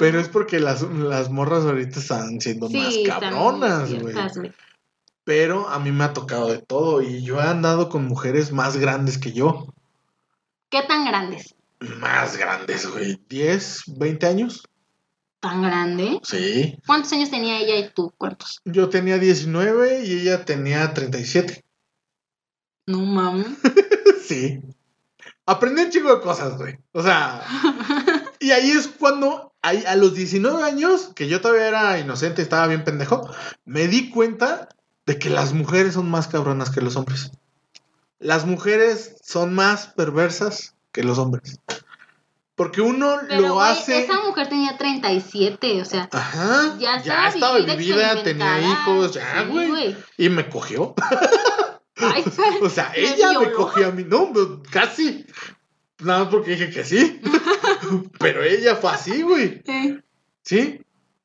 [0.00, 4.52] Pero es porque las, las morras ahorita están siendo más Sí, cabronas, güey.
[5.22, 8.76] Pero a mí me ha tocado de todo y yo he andado con mujeres más
[8.76, 9.72] grandes que yo.
[10.68, 11.54] ¿Qué tan grandes?
[11.78, 13.20] Más grandes, güey.
[13.28, 14.64] 10, 20 años.
[15.44, 16.20] ¿Tan grande?
[16.22, 16.78] Sí.
[16.86, 18.14] ¿Cuántos años tenía ella y tú?
[18.16, 18.62] ¿Cuántos?
[18.64, 21.62] Yo tenía 19 y ella tenía 37.
[22.86, 23.48] No mames.
[24.26, 24.62] Sí.
[25.44, 26.78] Aprendí un chingo de cosas, güey.
[26.92, 27.44] O sea,
[28.40, 32.66] y ahí es cuando, ahí, a los 19 años, que yo todavía era inocente, estaba
[32.66, 33.28] bien pendejo,
[33.66, 34.70] me di cuenta
[35.04, 37.32] de que las mujeres son más cabronas que los hombres.
[38.18, 41.60] Las mujeres son más perversas que los hombres.
[42.56, 44.04] Porque uno Pero, lo hace.
[44.04, 46.76] esa mujer tenía 37, o sea, Ajá.
[46.78, 49.96] ya Ya, estaba, estaba vivida, tenía hijos, ya, Sí, güey.
[50.18, 50.94] Y me cogió.
[51.96, 52.24] Ay,
[52.62, 53.56] O sea, ¿Me ella me violó?
[53.56, 54.04] cogió a mí.
[54.06, 55.26] No, pero casi.
[55.98, 57.20] Nada más porque dije que sí.
[58.18, 59.62] Pero ella fue así, güey.
[59.66, 60.00] eh,
[60.42, 60.80] ¿Sí?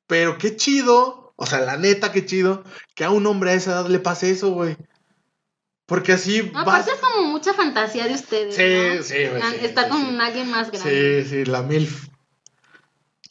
[0.08, 1.34] Pero qué chido.
[1.36, 2.63] O sea, la neta, qué chido.
[2.96, 4.78] Que a un hombre a esa edad le pase eso, güey.
[5.89, 6.88] Porque así no, vas.
[6.88, 9.04] es como mucha fantasía de ustedes, Sí, ¿no?
[9.04, 9.41] sí, güey.
[9.41, 10.17] Ah, sí, Está sí, con sí.
[10.21, 11.23] alguien más grande.
[11.23, 12.08] Sí, sí, la MILF.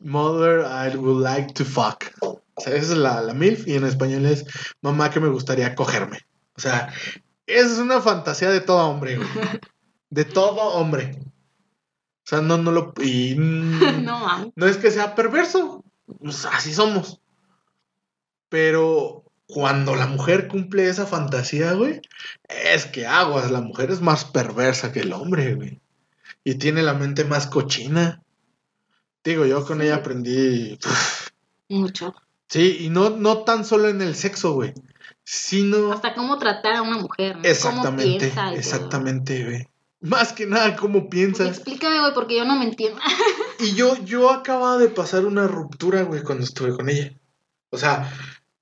[0.00, 2.04] Mother, I would like to fuck.
[2.20, 4.44] O sea, esa es la, la MILF y en español es
[4.82, 6.26] mamá que me gustaría cogerme.
[6.56, 6.92] O sea,
[7.46, 9.28] esa es una fantasía de todo hombre, güey.
[10.10, 11.18] De todo hombre.
[11.20, 12.94] O sea, no, no lo.
[13.02, 14.02] Y, mm,
[14.56, 15.84] no es que sea perverso.
[16.20, 17.20] pues, así somos.
[18.48, 22.02] Pero cuando la mujer cumple esa fantasía, güey,
[22.48, 25.80] es que aguas, la mujer es más perversa que el hombre, güey.
[26.44, 28.22] Y tiene la mente más cochina.
[29.24, 30.78] Digo, yo con ella aprendí.
[31.68, 32.14] Mucho.
[32.48, 34.74] sí, y no, no tan solo en el sexo, güey.
[35.24, 35.92] Sino.
[35.92, 37.44] Hasta cómo tratar a una mujer, ¿no?
[37.44, 38.30] exactamente.
[38.34, 39.66] Cómo exactamente, güey.
[40.00, 41.48] Más que nada, cómo Pues piensas.
[41.48, 43.00] explícame, güey, porque yo no me entiendo.
[43.60, 47.12] Y yo, yo acababa de pasar una ruptura, güey, cuando estuve con ella.
[47.70, 48.10] O sea,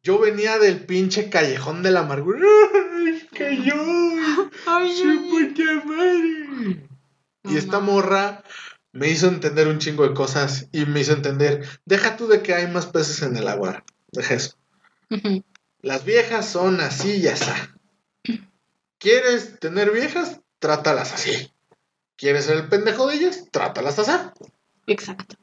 [0.07, 2.39] yo venía del pinche callejón de la amargura.
[2.95, 3.75] ¡Ay, que yo!
[4.65, 6.87] Ay, ¡Su madre!
[7.43, 8.45] Y esta morra
[8.93, 12.55] me hizo entender un chingo de cosas y me hizo entender, deja tú de que
[12.55, 14.57] hay más peces en el agua, deja eso.
[15.83, 17.51] Las viejas son así y así.
[18.99, 20.41] ¿Quieres tener viejas?
[20.61, 21.53] Trátalas así.
[22.15, 23.47] ¿Quieres ser el pendejo de ellas?
[23.51, 24.13] Trátalas así.
[24.87, 25.35] Exacto.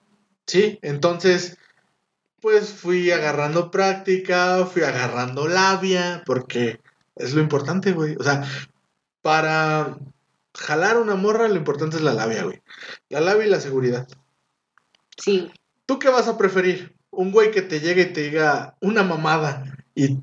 [0.47, 1.57] Sí, entonces,
[2.43, 6.81] pues fui agarrando práctica, fui agarrando labia, porque
[7.15, 8.17] es lo importante, güey.
[8.19, 8.43] O sea,
[9.21, 9.97] para
[10.53, 12.61] jalar una morra, lo importante es la labia, güey.
[13.07, 14.09] La labia y la seguridad.
[15.15, 15.53] Sí.
[15.85, 16.93] ¿Tú qué vas a preferir?
[17.11, 19.63] ¿Un güey que te llegue y te diga una mamada
[19.95, 20.17] y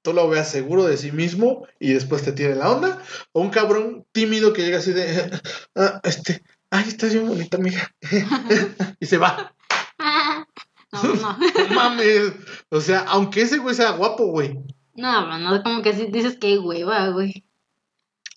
[0.00, 3.02] tú lo veas seguro de sí mismo y después te tire la onda?
[3.32, 5.30] ¿O un cabrón tímido que llega así de,
[5.74, 7.94] "Ah, este, ay, estás bien bonita, amiga?
[8.98, 9.54] y se va.
[11.02, 11.14] No,
[11.68, 11.74] no.
[11.74, 12.32] Mames.
[12.70, 14.58] O sea, aunque ese güey sea guapo, güey.
[14.94, 17.44] No, no, no, como que si dices que hueva, güey.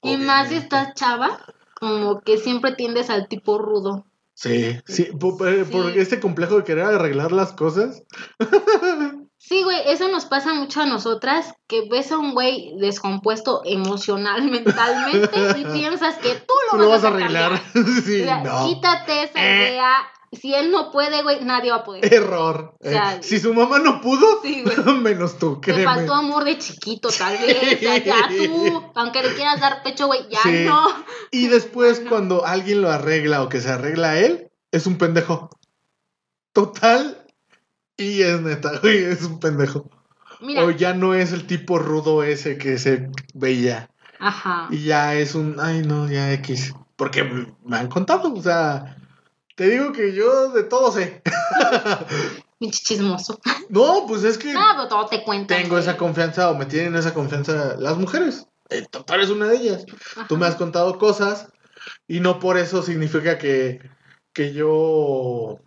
[0.01, 1.39] Y más si estás chava,
[1.79, 4.05] como que siempre tiendes al tipo rudo.
[4.33, 5.99] Sí, sí, por, por- por Sí.
[5.99, 8.03] este complejo de querer arreglar las cosas.
[9.41, 14.43] Sí, güey, eso nos pasa mucho a nosotras, que ves a un güey descompuesto emocional,
[14.51, 17.61] mentalmente, y piensas que tú lo, Tú lo vas, vas a arreglar.
[17.73, 18.67] sí, O sea, no.
[18.67, 19.69] Quítate esa Eh.
[19.71, 19.93] idea.
[20.31, 22.13] Si él no puede, güey, nadie va a poder.
[22.13, 22.75] Error.
[22.79, 24.63] O sea, Eh, si su mamá no pudo, Sí,
[25.01, 25.85] menos tú, Te créeme.
[25.85, 27.57] faltó amor de chiquito, tal vez.
[27.77, 30.65] O sea, ya tú, aunque le quieras dar pecho, güey, ya Sí.
[30.65, 30.87] no.
[31.31, 32.09] Y después, No.
[32.09, 35.49] cuando alguien lo arregla o que se arregla a él, es un pendejo.
[36.53, 37.25] Total.
[37.97, 39.89] Y es neta, güey, es un pendejo.
[40.41, 43.89] Mira, O ya no es el tipo rudo ese que se veía.
[44.19, 44.67] ajá.
[44.69, 46.73] Y ya es un, ay no, ya X.
[46.95, 47.23] Porque
[47.65, 48.95] me han contado, o sea,
[49.59, 51.21] te digo que yo de todo sé.
[52.59, 53.41] Pinche chismoso.
[53.67, 55.61] No, pues es que No, pero todo te cuentan.
[55.61, 58.47] tengo esa confianza o me tienen esa confianza las mujeres.
[58.69, 59.85] Eh, tú eres una de ellas.
[60.29, 61.47] Tú me has contado cosas
[62.07, 63.81] y no por eso significa que,
[64.31, 65.59] que yo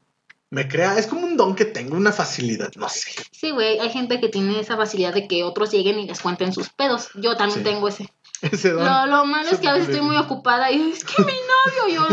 [0.49, 0.97] me crea.
[0.99, 3.11] Es como un don que tengo, una facilidad, no sé.
[3.31, 6.55] Sí, güey, hay gente que tiene esa facilidad de que otros lleguen y les cuenten
[6.55, 7.11] sus pedos.
[7.15, 7.65] Yo también Sí.
[7.65, 8.09] tengo ese.
[8.43, 8.85] Ese don.
[8.85, 11.95] Lo, lo malo es que a veces estoy muy ocupada y es que mi novio,
[11.95, 12.09] yo,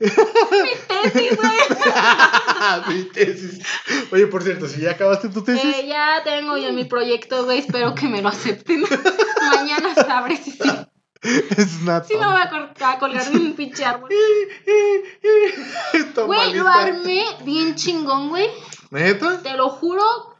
[0.00, 1.58] mi tesis, güey.
[2.88, 3.60] Mi tesis.
[4.12, 5.64] Oye, por cierto, si ya acabaste tu tesis.
[5.64, 8.84] Eh, ya tengo yo mi proyecto, güey, espero que me lo acepten.
[9.54, 10.70] Mañana sabré si sí.
[11.22, 14.10] es una Si no me voy a, col- a colgar de un pinche árbol.
[16.26, 18.48] Güey, lo armé bien chingón, güey.
[18.90, 19.40] ¿Neta?
[19.42, 20.35] Te lo juro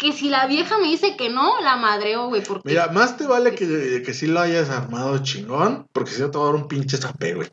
[0.00, 2.70] que si la vieja me dice que no, la madreo, güey, porque...
[2.70, 6.38] Mira, más te vale que, que sí lo hayas armado chingón, porque si no te
[6.38, 7.50] va a dar un pinche zapé, güey.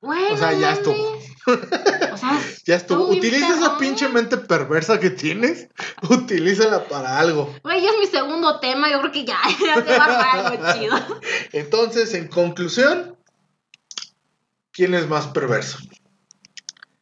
[0.00, 1.18] Güey, o sea, ya estuvo.
[1.46, 3.08] O sea, Ya estuvo.
[3.08, 5.68] Utiliza esa pinche mente perversa que tienes.
[6.10, 7.54] Utilízala para algo.
[7.62, 10.72] güey, ya es mi segundo tema, yo creo que ya, ya se va para algo
[10.74, 10.96] chido.
[11.52, 13.16] Entonces, en conclusión,
[14.72, 15.78] ¿quién es más perverso?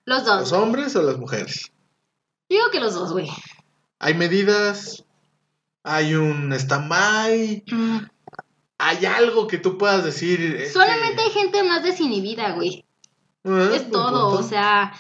[0.05, 0.53] Los ¿Los dos.
[0.53, 1.73] hombres o las mujeres?
[2.49, 3.31] Digo que los dos, güey.
[4.05, 5.05] Hay medidas,
[5.85, 7.99] hay un stand-by, Mm.
[8.79, 10.41] hay algo que tú puedas decir.
[10.57, 12.85] es Solamente hay gente más desinhibida, güey.
[13.45, 14.45] Ah, Es todo, punto.
[14.45, 14.93] o sea,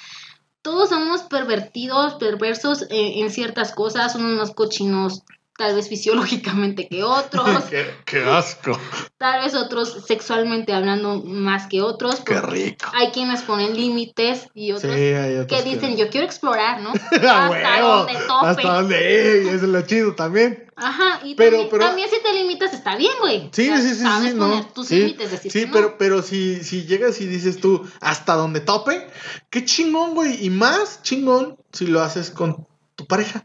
[0.62, 5.22] todos somos pervertidos, perversos en, en ciertas cosas, unos más cochinos
[5.62, 8.76] tal vez fisiológicamente que otros, qué, qué asco.
[9.16, 12.16] tal vez otros sexualmente hablando más que otros.
[12.16, 12.84] Qué rico.
[12.92, 16.90] Hay quienes ponen límites y otros que dicen, yo quiero explorar, ¿no?
[17.28, 17.88] ¡A Hasta huevo!
[17.88, 18.46] donde tope.
[18.46, 19.54] Hasta donde.
[19.54, 20.66] Es lo chido también.
[20.74, 23.48] Ajá, y Pero- también, pero- también si te limitas está bien, güey.
[23.52, 24.66] Sí, O sea, sí, sí, sabes sí, poner no.
[24.72, 25.72] tus sí, límites, decir sí, no.
[25.72, 29.06] pero, pero si, si llegas y dices tú hasta donde tope,
[29.48, 30.44] qué chingón, güey.
[30.44, 33.44] Y más chingón si lo haces con tu pareja.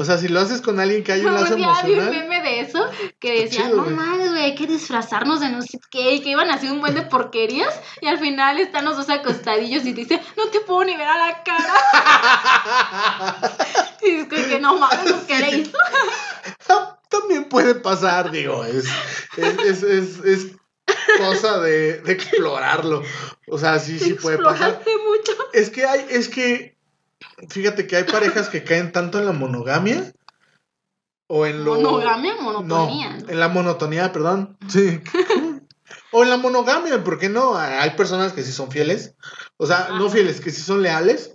[0.00, 2.10] O sea, si lo haces con alguien que hay un lazo vi un emocional.
[2.10, 2.82] meme de eso
[3.18, 6.30] que decía, chido, no mames, güey, hay que disfrazarnos de no sé qué, y que
[6.30, 9.92] iban a hacer un buen de porquerías, y al final están los dos acostadillos y
[9.92, 11.74] dice, no te puedo ni ver a la cara.
[14.02, 15.76] y es que, no mames, ¿qué le hizo?
[17.10, 18.86] También puede pasar, digo, es,
[19.36, 20.46] es, es, es, es
[21.18, 23.02] cosa de, de explorarlo.
[23.48, 24.80] O sea, sí, sí puede pasar.
[25.06, 25.32] Mucho.
[25.52, 26.79] Es que hay, es que,
[27.48, 30.12] fíjate que hay parejas que caen tanto en la monogamia
[31.26, 31.76] o en lo...
[31.76, 33.10] Monogamia, No, monotonía.
[33.16, 33.28] ¿no?
[33.28, 34.56] en la monotonía, perdón.
[34.68, 35.00] Sí.
[36.12, 37.56] o en la monogamia, ¿por qué no?
[37.56, 39.14] Hay personas que sí son fieles.
[39.56, 41.34] O sea, no fieles, que sí son leales.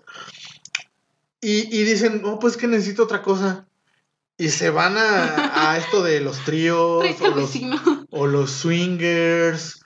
[1.41, 3.67] Y, y dicen, no, pues que necesito otra cosa.
[4.37, 7.53] Y se van a, a esto de los tríos o los,
[8.09, 9.84] o los swingers.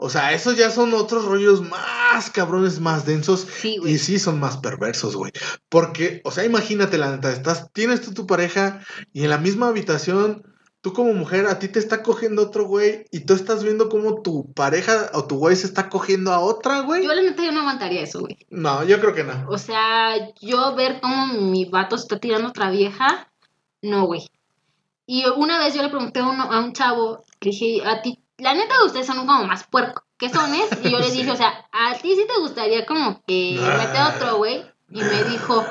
[0.00, 3.40] O sea, esos ya son otros rollos más cabrones, más densos.
[3.60, 3.98] Sí, Y güey.
[3.98, 5.32] sí son más perversos, güey.
[5.68, 8.80] Porque, o sea, imagínate la neta, estás, tienes tú tu pareja
[9.12, 10.44] y en la misma habitación,
[10.82, 14.22] tú como mujer, a ti te está cogiendo otro güey y tú estás viendo cómo
[14.22, 17.02] tu pareja o tu güey se está cogiendo a otra, güey.
[17.02, 18.38] Yo la neta yo no aguantaría eso, güey.
[18.50, 19.46] No, yo creo que no.
[19.48, 23.32] O sea, yo ver cómo mi vato se está tirando a otra vieja,
[23.82, 24.28] no, güey.
[25.06, 28.20] Y una vez yo le pregunté a, uno- a un chavo, que dije, a ti,
[28.38, 30.02] la neta ustedes son como más puerco.
[30.16, 30.68] ¿Qué son es?
[30.82, 34.38] Y yo le dije, o sea, ¿a ti sí te gustaría como que a otro
[34.38, 34.64] güey?
[34.90, 35.64] Y me dijo,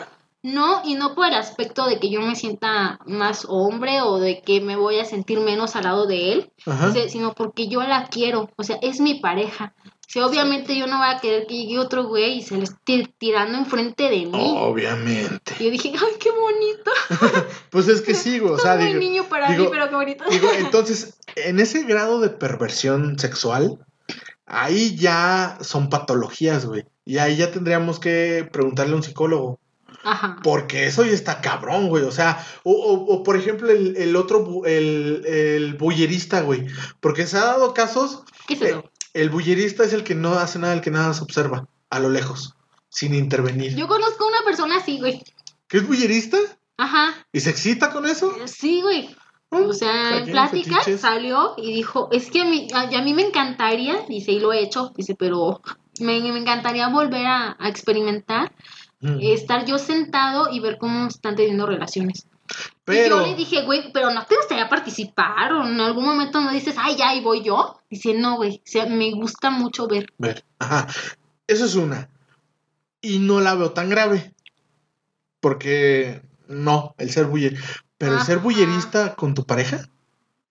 [0.44, 4.42] no, y no por el aspecto de que yo me sienta más hombre o de
[4.42, 6.94] que me voy a sentir menos al lado de él, Ajá.
[7.10, 9.74] Sino porque yo la quiero, o sea, es mi pareja.
[10.10, 13.14] Sea, obviamente yo no voy a querer que llegue otro güey y se le esté
[13.18, 14.32] tirando enfrente de mí.
[14.58, 15.54] Obviamente.
[15.60, 16.92] Y yo dije, ay, qué bonito.
[17.70, 18.54] Pues es que güey.
[18.54, 20.24] O sea, digo, niño para digo- mí, pero qué bonito.
[20.30, 23.80] digo, entonces, en ese grado de perversión sexual,
[24.46, 26.86] ahí ya son patologías, güey.
[27.04, 29.60] Y ahí ya tendríamos que preguntarle a un psicólogo.
[30.04, 30.38] Ajá.
[30.42, 32.04] Porque eso ya está cabrón, güey.
[32.06, 36.66] O sea, o, o- o, por ejemplo, el, el otro, el, el bullerista, güey.
[37.02, 38.90] Porque se ha dado casos, ¿Qué es eso?
[39.22, 42.10] El bullerista es el que no hace nada, el que nada se observa, a lo
[42.10, 42.56] lejos,
[42.90, 43.76] sin intervenir.
[43.76, 45.22] Yo conozco a una persona así, güey.
[45.68, 46.38] ¿Qué es bullerista?
[46.78, 47.14] Ajá.
[47.32, 48.34] ¿Y se excita con eso?
[48.46, 49.16] Sí, güey.
[49.50, 53.22] O sea, en plática salió y dijo, es que a mí, a, a mí me
[53.22, 55.62] encantaría, dice, y lo he hecho, dice, pero
[56.02, 58.54] me, me encantaría volver a, a experimentar,
[59.00, 59.20] Mm.
[59.22, 62.26] estar yo sentado y ver cómo están teniendo relaciones.
[62.86, 66.40] Pero, Y yo le dije, güey, pero no te gustaría participar o en algún momento
[66.42, 67.80] no dices, ay, ya, y voy yo.
[67.90, 70.08] Dice, no, güey, o sea, me gusta mucho ver.
[70.18, 70.88] ver, ajá,
[71.48, 72.10] eso es una.
[73.02, 74.34] Y no la veo tan grave.
[75.40, 77.58] Porque no, el ser buller.
[77.98, 79.90] Pero el ser bullerista con tu pareja,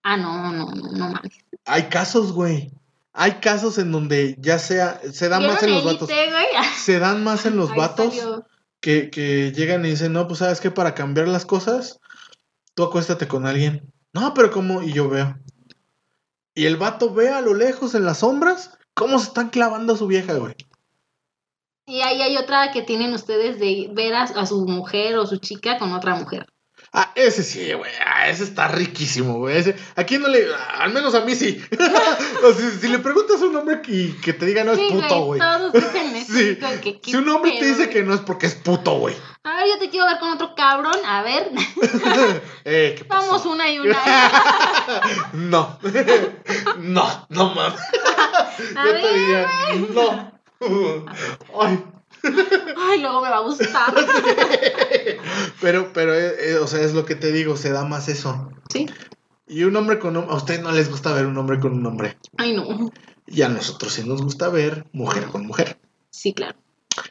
[0.03, 1.33] Ah, no, no, no, no mames.
[1.65, 2.71] hay casos, güey.
[3.11, 6.07] Hay casos en donde ya sea, se da más en ¿Vieron los vatos.
[6.07, 6.65] Güey?
[6.77, 8.45] Se dan más en los vatos salió.
[8.79, 11.99] Que, que llegan y dicen, no, pues sabes que para cambiar las cosas,
[12.75, 13.91] tú acuéstate con alguien.
[14.13, 14.81] No, pero ¿cómo?
[14.81, 15.37] Y yo veo.
[16.53, 19.97] Y el vato ve a lo lejos en las sombras cómo se están clavando a
[19.97, 20.55] su vieja, güey.
[21.85, 25.37] Y ahí hay otra que tienen ustedes de ver a, a su mujer o su
[25.37, 26.45] chica con otra mujer.
[26.99, 27.91] Ah, ese sí, güey.
[28.03, 29.55] Ah, ese está riquísimo, güey.
[29.55, 30.47] Ese, ¿A quién no le.?
[30.79, 31.63] Al menos a mí sí.
[32.43, 34.87] o sea, si le preguntas a un hombre que, que te diga no es Sí,
[34.89, 35.39] puto, güey.
[35.39, 36.33] Todos dicen eso.
[36.37, 36.55] Sí.
[36.55, 39.15] como que, ¿qué Si un hombre te dice que no es porque es puto, güey.
[39.43, 40.97] A ver, yo te quiero ver con otro cabrón.
[41.05, 41.51] A ver,
[42.65, 43.27] eh, ¿qué pasó?
[43.27, 43.97] vamos una y una.
[45.33, 45.77] No.
[46.79, 47.79] no, no mames.
[48.73, 49.47] Yo ver, te diría,
[49.93, 50.31] no.
[51.61, 51.83] Ay.
[52.77, 53.93] Ay, luego me va a gustar.
[55.61, 58.51] Pero, pero, eh, eh, o sea, es lo que te digo, se da más eso.
[58.71, 58.87] Sí.
[59.47, 61.85] Y un hombre con hom- A ustedes no les gusta ver un hombre con un
[61.85, 62.17] hombre.
[62.37, 62.91] Ay, no.
[63.25, 65.79] Y a nosotros sí nos gusta ver mujer con mujer.
[66.09, 66.57] Sí, claro.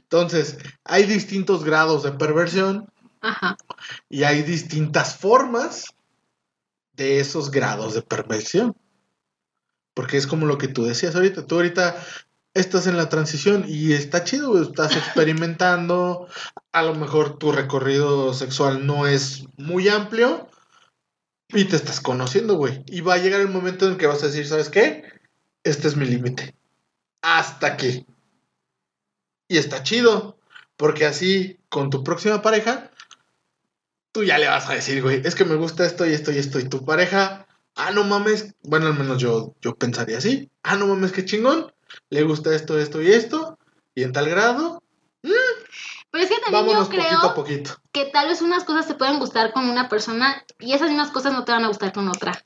[0.03, 2.89] Entonces, hay distintos grados de perversión
[3.21, 3.57] Ajá.
[4.09, 5.87] y hay distintas formas
[6.95, 8.77] de esos grados de perversión.
[9.95, 11.47] Porque es como lo que tú decías ahorita.
[11.47, 11.97] Tú ahorita
[12.57, 16.27] estás en la transición y está chido, estás experimentando.
[16.73, 20.49] A lo mejor tu recorrido sexual no es muy amplio
[21.49, 22.83] y te estás conociendo, güey.
[22.87, 25.05] Y va a llegar el momento en que vas a decir, ¿sabes qué?
[25.65, 26.55] Este es mi límite.
[27.21, 28.07] Hasta aquí.
[29.49, 30.39] Y está chido.
[30.77, 32.91] Porque así, con tu próxima pareja,
[34.13, 36.39] tú ya le vas a decir, güey, es que me gusta esto y esto y
[36.39, 36.59] esto.
[36.59, 38.55] Y tu pareja, ah, no mames.
[38.63, 40.51] Bueno, al menos yo, yo pensaría así.
[40.63, 41.73] Ah, no mames, qué chingón.
[42.11, 43.59] Le gusta esto, esto y esto.
[43.95, 44.83] Y en tal grado,
[45.23, 47.71] Pero es que también vámonos yo creo poquito a poquito.
[47.93, 51.33] que tal vez unas cosas te pueden gustar con una persona y esas mismas cosas
[51.33, 52.43] no te van a gustar con otra.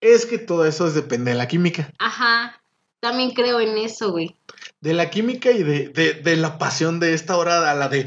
[0.00, 1.92] Es que todo eso es depende de la química.
[1.98, 2.62] Ajá.
[3.00, 4.36] También creo en eso, güey.
[4.80, 8.06] De la química y de, de, de la pasión de esta hora a la de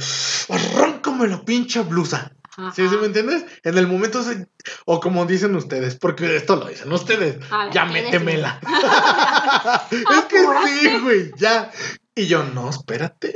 [0.50, 2.32] arráncame la pinche blusa.
[2.58, 2.72] Ajá.
[2.76, 3.46] ¿Sí, sí me entiendes?
[3.64, 4.48] En el momento, se-
[4.86, 8.60] o como dicen ustedes, porque esto lo dicen ustedes, ver, ya ¿qué métemela.
[9.92, 10.38] es que
[10.68, 11.72] sí, güey, ya.
[12.16, 13.34] Y yo, no, espérate.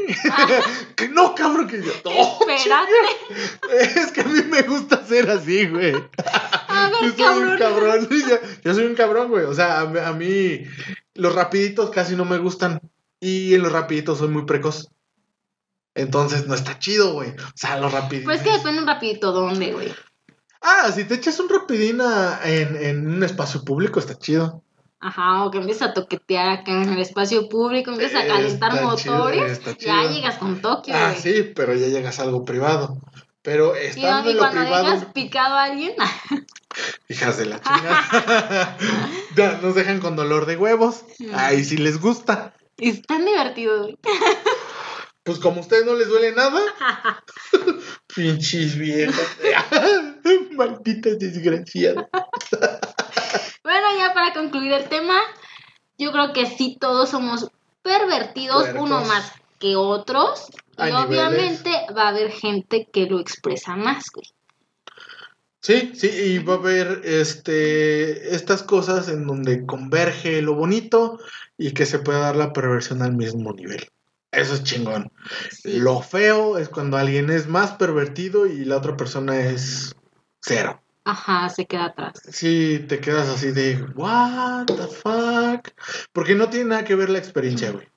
[0.95, 2.12] que no, cabrón, que yo, no.
[3.71, 3.99] Espérate.
[4.01, 5.93] Es que a mí me gusta ser así, güey.
[6.67, 8.08] A Yo soy un cabrón.
[8.30, 9.45] Yo, yo soy un cabrón, güey.
[9.45, 10.62] O sea, a, a mí
[11.15, 12.80] los rapiditos casi no me gustan.
[13.19, 14.89] Y en los rapiditos soy muy precoz.
[15.97, 17.31] Entonces no está chido, güey.
[17.31, 18.25] O sea, los rapiditos.
[18.25, 19.93] Pues es que depende un rapidito dónde, güey.
[20.62, 24.63] Ah, si te echas un rapidín a- en, en un espacio público, está chido.
[24.99, 29.62] Ajá, o que empiezas a toquetear acá en el espacio público, empiezas a calentar motores,
[29.63, 30.10] ya chido.
[30.12, 32.97] llegas con Tokio, Ah, sí, pero ya llegas a algo privado.
[33.43, 35.93] Pero estando y en lo cuando privado, dejas picado a alguien,
[37.07, 38.77] hijas de la chingada.
[39.36, 41.03] Ya, Nos dejan con dolor de huevos.
[41.36, 42.55] Ahí sí les gusta.
[42.77, 43.97] es tan divertido, güey.
[45.27, 46.61] Pues como a ustedes no les duele nada.
[48.15, 49.37] Pinches viejas.
[50.51, 52.05] Malditas desgraciadas.
[53.61, 55.19] Bueno, ya para concluir el tema,
[55.97, 58.81] yo creo que sí todos somos pervertidos, Puercos.
[58.81, 60.47] uno más que otros.
[60.77, 61.09] A Y niveles.
[61.09, 64.27] obviamente va a haber gente que lo expresa más, güey.
[65.59, 71.19] Sí, sí, y va a haber este estas cosas en donde converge lo bonito
[71.57, 73.89] y que se puede dar la perversión al mismo nivel.
[74.38, 75.12] Eso es chingón.
[75.50, 75.80] Sí.
[75.80, 79.95] Lo feo es cuando alguien es más pervertido y la otra persona es
[80.41, 80.80] cero.
[81.06, 82.21] Ajá, se queda atrás.
[82.30, 85.69] Sí, te quedas así de, what the fuck.
[86.13, 87.88] Porque no tiene nada que ver la experiencia, güey.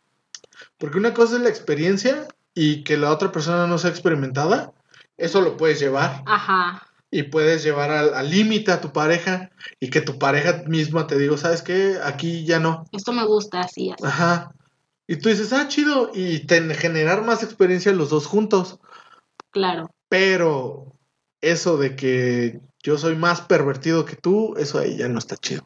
[0.79, 4.73] Porque una cosa es la experiencia y que la otra persona no sea experimentada.
[5.19, 6.87] Eso lo puedes llevar Ajá.
[7.11, 11.19] y puedes llevar al al límite a tu pareja y que tu pareja misma te
[11.19, 11.99] diga, ¿sabes qué?
[12.03, 12.87] Aquí ya no.
[12.93, 14.03] Esto me gusta así, así.
[14.07, 14.55] Ajá.
[15.11, 16.13] Y tú dices, ah, chido.
[16.15, 18.79] Y te, generar más experiencia los dos juntos.
[19.51, 19.91] Claro.
[20.09, 20.95] Pero
[21.41, 25.65] eso de que yo soy más pervertido que tú, eso ahí ya no está chido.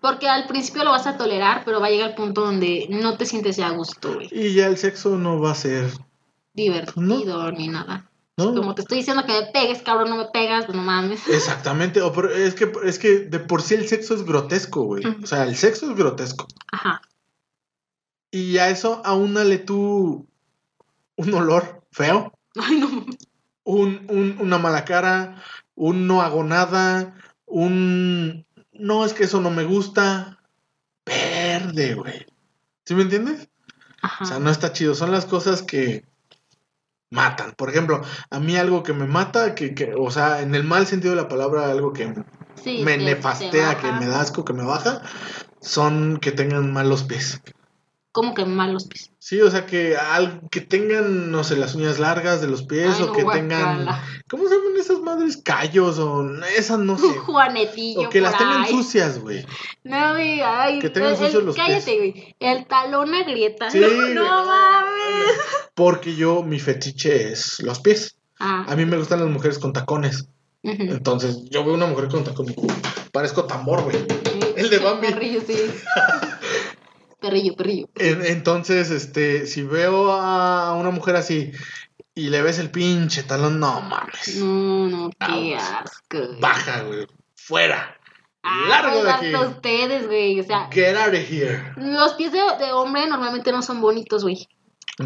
[0.00, 3.16] Porque al principio lo vas a tolerar, pero va a llegar el punto donde no
[3.16, 4.28] te sientes ya a gusto, güey.
[4.30, 5.90] Y ya el sexo no va a ser,
[6.54, 8.08] Divertido ni nada.
[8.36, 8.54] ¿no?
[8.54, 11.20] Como te estoy diciendo que me pegues, cabrón, no me pegas, pues no mames.
[11.28, 12.02] Exactamente.
[12.02, 15.02] O por- es, que, es que de por sí el sexo es grotesco, güey.
[15.04, 16.46] O sea, el sexo es grotesco.
[16.70, 17.02] Ajá.
[18.30, 20.26] Y a eso aúnale tú
[21.16, 22.88] un olor feo, Ay, no
[23.64, 25.42] un, un- una mala cara,
[25.74, 27.14] un no hago nada,
[27.46, 30.38] un no es que eso no me gusta.
[31.04, 32.26] Verde, güey.
[32.84, 33.48] ¿Sí me entiendes?
[34.02, 34.24] Ajá.
[34.24, 34.94] O sea, no está chido.
[34.94, 36.04] Son las cosas que
[37.10, 37.52] matan.
[37.52, 40.86] Por ejemplo, a mí algo que me mata, que, que o sea, en el mal
[40.86, 42.14] sentido de la palabra, algo que
[42.62, 45.02] Sí, me te- nefastea, te que me da asco, que me baja,
[45.60, 47.40] son que tengan malos pies.
[48.12, 49.12] ¿Cómo que mal los pies?
[49.20, 52.94] Sí, o sea, que, al, que tengan, no sé, las uñas largas de los pies
[52.96, 53.40] Ay, o no, que guacala.
[53.40, 53.86] tengan.
[54.28, 55.36] ¿Cómo se llaman esas madres?
[55.44, 57.06] Callos o esas, no sé.
[57.26, 58.00] Juanetillo.
[58.00, 58.70] O que las por tengan ahí.
[58.72, 59.46] sucias, güey.
[59.84, 60.80] No, güey, ay.
[60.80, 62.34] Que tengan el- sucios los Cállate, güey.
[62.40, 63.70] El talón agrieta.
[63.70, 64.14] Sí, no, güey.
[64.14, 65.36] no mames.
[65.74, 68.16] Porque yo, mi fetiche es los pies.
[68.40, 70.26] Ah, A mí me gustan las mujeres con tacones.
[70.64, 70.82] ujú.
[70.82, 72.56] Entonces, yo veo una mujer con tacones.
[73.12, 73.96] Parezco tambor, güey.
[74.56, 75.38] El de Bambi.
[75.46, 75.54] Sí.
[77.30, 77.88] perrillo, perrillo.
[77.96, 81.52] En- Entonces, este, si veo a una mujer así
[82.14, 84.36] y le ves el pinche talón, no mames.
[84.36, 85.72] No, no, qué Aguas.
[85.84, 86.18] asco.
[86.26, 86.40] güey.
[86.40, 87.06] Baja, güey.
[87.36, 87.96] Fuera.
[88.42, 89.34] Ah, Largo pues de aquí.
[89.54, 90.40] ustedes, güey.
[90.40, 91.72] O sea, Get out of here.
[91.76, 94.48] los pies de, de hombre normalmente no son bonitos, güey.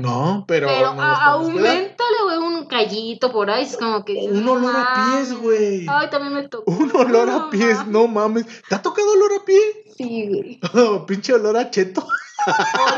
[0.00, 0.66] No, pero.
[0.68, 3.64] Pero no a- aumentale, güey, un callito por ahí.
[3.64, 4.28] Es como que.
[4.30, 5.28] Un olor a mames.
[5.28, 5.86] pies, güey.
[5.88, 6.70] Ay, también me tocó.
[6.70, 7.92] Un olor a pies, mames.
[7.92, 8.46] no mames.
[8.68, 9.58] ¿Te ha tocado olor a pie?
[9.96, 10.60] Sí, güey.
[11.06, 12.06] Pinche olor a cheto.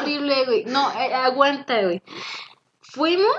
[0.01, 0.65] Horrible, güey.
[0.65, 2.03] No, eh, aguanta, güey.
[2.81, 3.37] Fuimos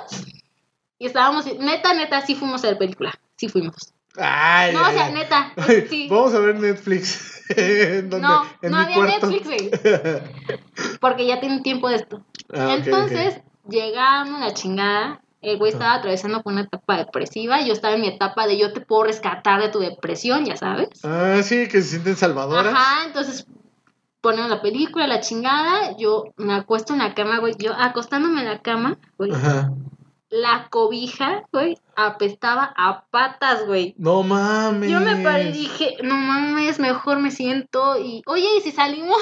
[1.00, 1.46] y estábamos.
[1.60, 3.14] Neta, neta, sí fuimos a ver película.
[3.36, 3.76] Sí fuimos.
[4.20, 5.14] Ay, No, o ay, sea, ay.
[5.14, 5.54] neta.
[5.58, 6.08] Ay, Sí.
[6.10, 7.34] Vamos a ver Netflix.
[7.48, 7.56] No,
[8.62, 9.28] en no mi había cuarto.
[9.30, 9.72] Netflix, güey.
[11.00, 12.22] Porque ya tiene tiempo de esto.
[12.54, 12.74] Ah.
[12.78, 13.40] Entonces,
[13.70, 15.22] llegamos la chingada.
[15.42, 17.62] El güey estaba atravesando por una etapa depresiva.
[17.62, 20.90] Yo estaba en mi etapa de yo te puedo rescatar de tu depresión, ya sabes.
[21.04, 22.74] Ah, sí, que se sienten salvadoras.
[22.74, 23.46] Ajá, entonces
[24.20, 25.96] ponemos la película, la chingada.
[25.98, 27.56] Yo me acuesto en la cama, güey.
[27.60, 29.32] Yo acostándome en la cama, güey.
[29.32, 29.72] Ajá.
[30.30, 33.96] La cobija, güey, apestaba a patas, güey.
[33.98, 34.90] No mames.
[34.92, 39.18] Yo me paré y dije, no mames, mejor me siento y, oye, ¿y si salimos?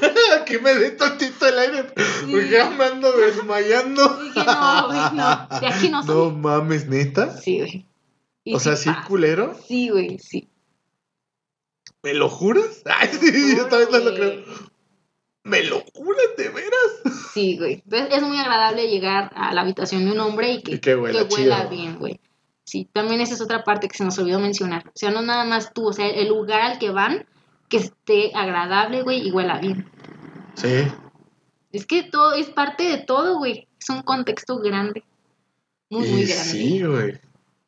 [0.46, 1.82] que me dé tantito el aire.
[1.84, 4.08] Porque ya me ando desmayando.
[4.22, 7.36] dije, no, güey, no, de aquí no No mames, neta.
[7.36, 7.86] Sí, güey.
[8.54, 9.04] O sea, sí, pasa.
[9.06, 9.54] culero.
[9.68, 10.48] Sí, güey, sí.
[12.02, 12.82] ¿Me lo juras?
[12.86, 14.44] Ay, sí, yo también no lo creo.
[15.42, 17.20] ¿Me lo juras de veras?
[17.32, 17.82] Sí, güey.
[17.84, 20.94] Entonces, es muy agradable llegar a la habitación de un hombre y que, Y que
[20.96, 22.20] huela bien, güey.
[22.64, 24.84] Sí, también esa es otra parte que se nos olvidó mencionar.
[24.88, 27.26] O sea, no nada más tú, o sea, el lugar al que van,
[27.68, 29.90] que esté agradable, güey, y huela bien.
[30.54, 30.86] Sí.
[31.72, 33.66] Es que todo es parte de todo, güey.
[33.80, 35.04] Es un contexto grande.
[35.88, 36.44] Muy, muy grande.
[36.44, 37.20] sí, güey.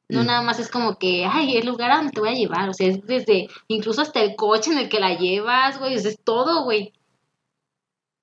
[0.09, 2.35] No Y- nada más es como que, ay, el lugar a donde te voy a
[2.35, 2.69] llevar.
[2.69, 5.97] O sea, es desde, incluso hasta el coche en el que la llevas, güey.
[5.97, 6.93] o sea, Es todo, güey.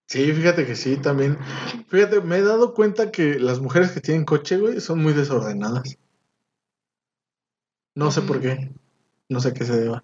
[0.09, 1.37] Sí, fíjate que sí, también.
[1.87, 5.99] Fíjate, me he dado cuenta que las mujeres que tienen coche, güey, son muy desordenadas.
[7.93, 8.71] No sé por qué.
[9.29, 10.03] No sé a qué se deba.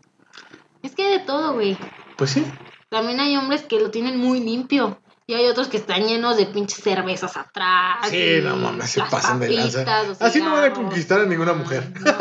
[0.84, 1.76] Es que hay de todo, güey.
[2.18, 2.46] Pues sí.
[2.90, 5.02] También hay hombres que lo tienen muy limpio.
[5.26, 8.08] Y hay otros que están llenos de pinches cervezas atrás.
[8.08, 9.86] Sí, no mames, se pasan de lanza.
[9.86, 11.92] papitas, Así no van a conquistar a ninguna mujer.
[12.00, 12.16] No,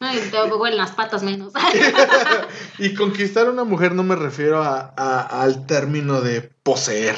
[0.00, 1.52] te huelen las patas menos.
[2.78, 7.16] y conquistar a una mujer no me refiero a, a- al término de poseer.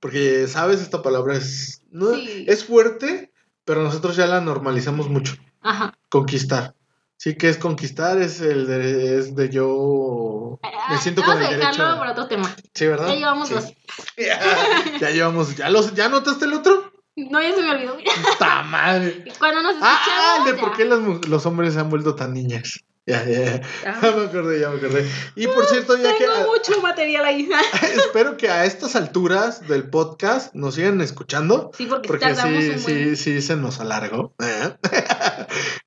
[0.00, 0.80] Porque, ¿sabes?
[0.80, 2.44] Esta palabra es, no, Sí.
[2.48, 3.32] es fuerte,
[3.64, 5.34] pero nosotros ya la normalizamos mucho.
[5.60, 5.96] Ajá.
[6.08, 6.74] Conquistar.
[7.16, 10.60] Sí, que es conquistar, es el de, es de yo...
[10.88, 11.98] Me siento con Vamos el a dejarlo derecho.
[11.98, 12.56] para otro tema.
[12.74, 13.08] Sí, ¿verdad?
[13.08, 13.54] Ya llevamos Sí.
[13.54, 13.64] dos.
[14.16, 16.92] Ya, ya llevamos, ¿ya, los, ¿ya notaste el otro?
[17.30, 17.96] No, ya se me olvidó.
[18.38, 19.24] ¡Ta madre!
[19.38, 20.02] Cuando nos escuchamos.
[20.10, 22.80] Ah, de por qué mu- los hombres se han vuelto tan niñas.
[23.06, 23.62] Ya, ya, ya.
[23.86, 23.98] Ah.
[24.02, 25.10] Ya me acordé, ya me acordé.
[25.34, 26.24] Y por cierto, ya que...
[26.26, 27.48] Tengo mucho material ahí.
[27.96, 31.70] Espero que a estas alturas del podcast nos sigan escuchando.
[31.76, 33.16] Sí, porque, Porque tardamos sí, un sí, buen.
[33.16, 34.34] sí se nos alargó.
[34.40, 34.74] ¿eh?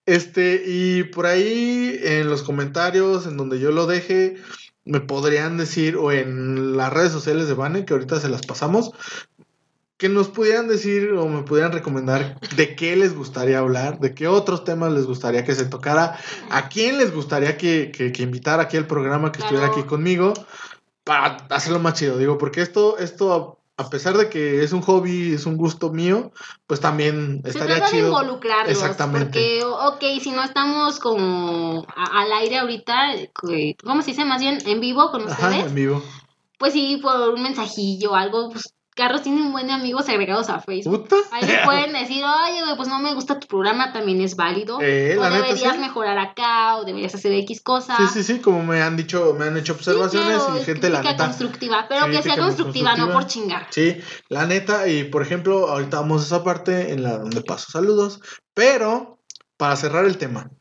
[0.06, 4.38] Este, y por ahí en los comentarios, en donde yo lo deje,
[4.84, 8.92] me podrían decir, o en las redes sociales de Vane, que ahorita se las pasamos,
[10.02, 14.28] que nos pudieran decir o me pudieran recomendar de qué les gustaría hablar, de qué
[14.28, 16.18] otros temas les gustaría que se tocara,
[16.50, 20.34] a quién les gustaría que, que, que invitara aquí al programa, que estuviera aquí conmigo,
[21.04, 22.18] para hacerlo más chido.
[22.18, 26.32] Digo, porque esto, esto, a pesar de que es un hobby, es un gusto mío,
[26.66, 28.08] pues también Se estaría de chido.
[28.08, 28.72] involucrarlos.
[28.72, 29.62] Exactamente.
[29.62, 32.96] Porque, ok, si no estamos como a- al aire ahorita,
[33.84, 34.26] ¿cómo se dice?
[34.26, 35.68] Más bien en vivo con Ajá, ustedes.
[35.68, 36.04] en vivo.
[36.58, 38.50] Pues sí, por un mensajillo o algo.
[38.50, 41.04] Pues Carlos tiene un buen de amigos agregados a Facebook.
[41.08, 41.16] ¿Puta?
[41.32, 44.80] Ahí le pueden decir, oye, güey, pues no me gusta tu programa, también es válido.
[44.82, 45.80] Eh, o neta, deberías sí.
[45.80, 47.96] mejorar acá, o deberías hacer X cosa.
[47.98, 50.90] Sí, sí, sí, como me han dicho, me han hecho observaciones Sí, claro, y gente
[50.90, 51.26] la neta.
[51.26, 53.68] constructiva, pero que sea constructiva, no por chingar.
[53.70, 53.98] Sí,
[54.30, 58.20] la neta, y por ejemplo, ahorita vamos a esa parte en la donde paso saludos,
[58.54, 59.20] pero
[59.56, 60.52] para cerrar el tema,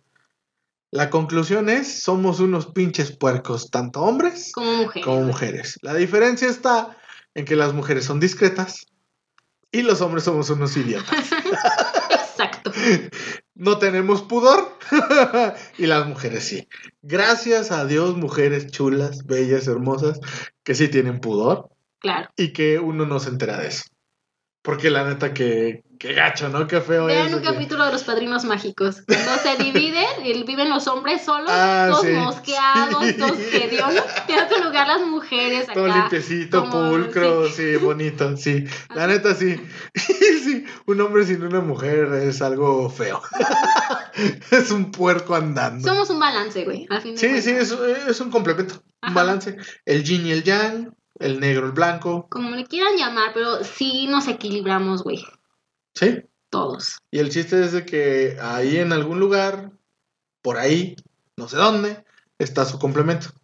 [0.93, 5.05] la conclusión es, somos unos pinches puercos, tanto hombres Como mujer.
[5.05, 5.79] como mujeres.
[5.83, 6.97] La diferencia está
[7.35, 8.87] en que las mujeres son discretas
[9.73, 11.31] y los hombres somos unos idiotas.
[12.11, 12.73] Exacto.
[13.55, 14.79] No tenemos pudor
[15.79, 16.67] y las mujeres sí.
[17.03, 20.21] Gracias a Dios, mujeres chulas, bellas, hermosas,
[20.65, 21.69] que sí tienen pudor
[21.99, 22.31] Claro.
[22.37, 23.83] y que uno no se entera de eso.
[24.63, 26.67] Porque la neta que, que gacho, ¿no?
[26.67, 27.33] Qué feo Vean es.
[27.35, 29.03] un que- capítulo de los padrinos mágicos.
[29.07, 32.13] Cuando se dividen, y viven los hombres solos, Ah, todos sí.
[32.13, 33.13] mosqueados, Sí.
[33.15, 34.05] todos hediondos.
[34.29, 35.73] Y en su lugar las mujeres acá.
[35.73, 37.77] Todo limpiecito, como- pulcro, sí.
[37.77, 38.67] bonito, sí.
[38.95, 39.57] La neta, sí.
[39.95, 40.67] sí.
[40.85, 43.23] Un hombre sin una mujer es algo feo.
[44.51, 45.89] es un puerco andando.
[45.89, 46.87] Somos un balance, güey.
[46.91, 47.71] Al fin de Sí, sí, es,
[48.09, 49.57] es un complemento, un balance.
[49.87, 54.07] El yin y el yang, el negro, el blanco, Como le quieran llamar, pero sí
[54.09, 55.25] nos equilibramos, güey.
[55.95, 56.23] ¿sí?
[56.51, 56.99] Todos.
[57.13, 59.71] Y el chiste es de que ahí en algún lugar,
[60.43, 60.97] por ahí,
[61.37, 62.05] no sé dónde,
[62.39, 63.29] está su complemento.
[63.29, 63.35] Sí.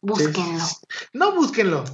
[0.00, 0.64] Búsquenlo.
[1.12, 1.84] No búsquenlo,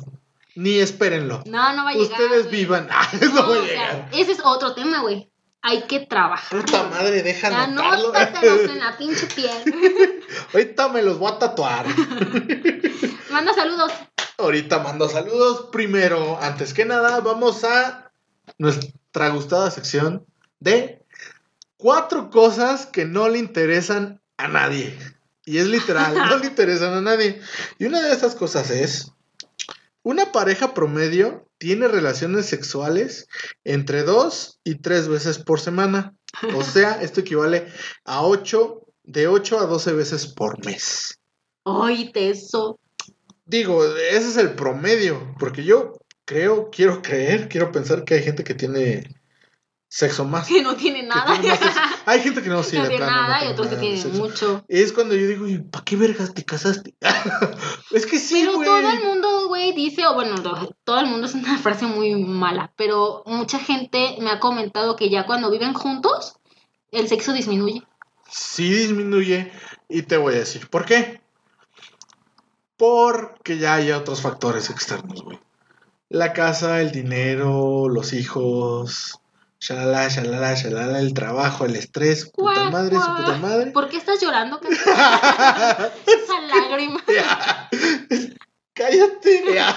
[0.57, 1.43] ni espérenlo.
[1.47, 2.11] No, no va a llegar.
[2.11, 2.57] Ustedes güey.
[2.57, 2.89] vivan.
[2.91, 4.09] Ah, no, No, va a sea, llegar.
[4.13, 5.30] ese es otro tema, güey.
[5.63, 6.61] Hay que trabajar.
[6.61, 8.15] Puta madre, deja anotarlo.
[8.15, 10.23] Anótatelos en la pinche piel.
[10.53, 11.87] Ahorita me los voy a tatuar.
[13.31, 13.93] Manda saludos.
[14.39, 15.69] Ahorita mando saludos.
[15.71, 18.11] Primero, antes que nada, vamos a
[18.57, 20.25] nuestra gustada sección
[20.61, 21.05] de
[21.77, 24.99] cuatro cosas que no le interesan a nadie.
[25.45, 27.41] Y es literal, no le interesan a nadie.
[27.79, 29.13] Y una de esas cosas es,
[30.03, 33.29] una pareja promedio tiene relaciones sexuales
[33.65, 36.15] entre dos y tres veces por semana.
[36.57, 37.69] O sea, esto equivale
[38.05, 41.21] a 8, de 8 a 12 veces por mes.
[41.65, 42.81] Oíte eso.
[43.45, 45.93] Digo, ese es el promedio, porque yo
[46.25, 49.20] creo, quiero creer, quiero pensar que hay gente que tiene
[49.91, 50.47] sexo más.
[50.47, 51.39] Que no tiene nada.
[51.41, 51.59] tiene.
[52.07, 54.19] Hay gente que no, sí, no tiene plano, no nada y otros que tienen sexo.
[54.19, 54.65] mucho.
[54.69, 56.95] Es cuando yo digo, ¿para qué vergas te casaste?
[57.91, 61.27] es que sí, Pero todo el mundo, güey, dice, o bueno, no, todo el mundo
[61.27, 65.75] es una frase muy mala, pero mucha gente me ha comentado que ya cuando viven
[65.75, 66.37] juntos,
[66.93, 67.83] el sexo disminuye.
[68.31, 69.51] Sí disminuye
[69.89, 71.21] y te voy a decir, ¿por qué?
[72.77, 75.41] Porque ya hay otros factores externos, güey.
[76.09, 79.20] La casa, el dinero, los hijos,
[79.61, 83.71] shalala, shalala, shalala, el trabajo, el estrés, su puta madre, su puta madre.
[83.73, 84.61] ¿Por qué estás llorando?
[84.71, 87.01] Esa lágrima.
[87.07, 87.69] Ya.
[88.75, 89.45] Cállate.
[89.55, 89.77] ya.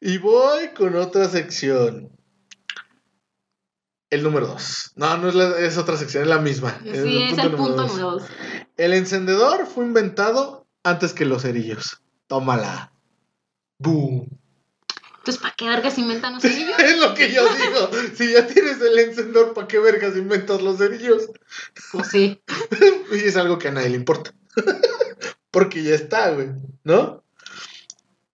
[0.00, 2.10] y voy con otra sección.
[4.10, 4.92] El número dos.
[4.94, 6.78] No, no es, la- es otra sección, es la misma.
[6.82, 7.88] Sí, es el punto dos.
[7.90, 8.22] número dos.
[8.76, 12.00] El encendedor fue inventado antes que los cerillos.
[12.28, 12.92] Tómala.
[13.78, 14.28] Boom.
[15.24, 16.78] Entonces, ¿para qué vergas inventan los cerillos?
[16.78, 17.90] es lo que yo digo.
[18.14, 21.30] Si ya tienes el encendedor, ¿para qué vergas inventas los cerillos?
[21.92, 22.42] Pues sí.
[23.10, 24.34] Y es algo que a nadie le importa.
[25.50, 26.48] Porque ya está, güey.
[26.82, 27.24] ¿No?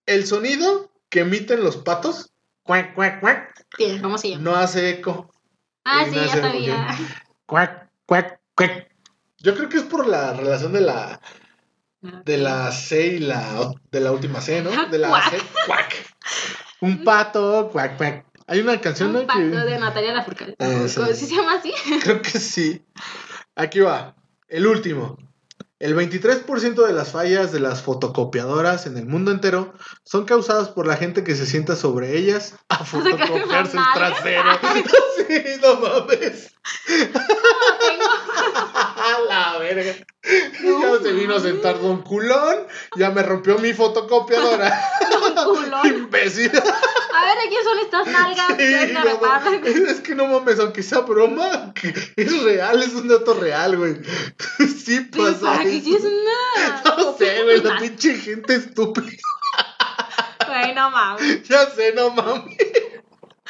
[0.06, 2.32] El sonido que emiten los patos,
[2.64, 3.66] cuac, cuac, cuac.
[4.02, 4.42] ¿Cómo se llama?
[4.42, 5.32] no hace eco.
[5.84, 6.98] ah, sí, no ya sabía.
[7.46, 8.90] Cuac, cuac, cuac.
[9.38, 11.20] Yo creo que es por la relación de la
[12.00, 14.88] de la C y la de la última C, ¿no?
[14.88, 15.30] De la.
[15.30, 15.94] C, cuac.
[16.80, 18.24] Un pato, cuac, cuac.
[18.46, 19.20] Hay una canción ¿no?
[19.20, 20.54] Un pato que de Natalia Lafourcade.
[20.58, 20.96] Ah, sí.
[20.96, 21.72] ¿Cómo- ¿Sí se llama así?
[22.02, 22.82] Creo que sí.
[23.54, 24.16] Aquí va.
[24.48, 25.16] El último.
[25.78, 29.72] El 23% de las fallas de las fotocopiadoras en el mundo entero
[30.04, 34.50] son causadas por la gente que se sienta sobre ellas a fotocopiarse el trasero.
[35.16, 36.52] sí, no mames.
[38.96, 39.92] Tengo la verga.
[40.62, 42.66] No ya se vino a sentar Don Culón.
[42.96, 44.78] Ya me rompió mi fotocopiadora.
[45.44, 45.86] culón.
[45.86, 46.50] Imbécil.
[46.50, 48.48] A ver, ¿de quién son estas nalgas?
[48.48, 53.08] Sí, ¿Qué no es que no mames, aunque sea broma, que es real, es un
[53.08, 53.96] dato real, güey.
[54.84, 55.52] Sí Pero pasa.
[55.52, 55.84] ¿Para qué eso.
[55.84, 56.82] quieres una?
[56.96, 59.06] No sé, güey, la pinche gente estúpida.
[60.46, 61.42] Güey, no mames.
[61.48, 62.56] Ya sé, no mames.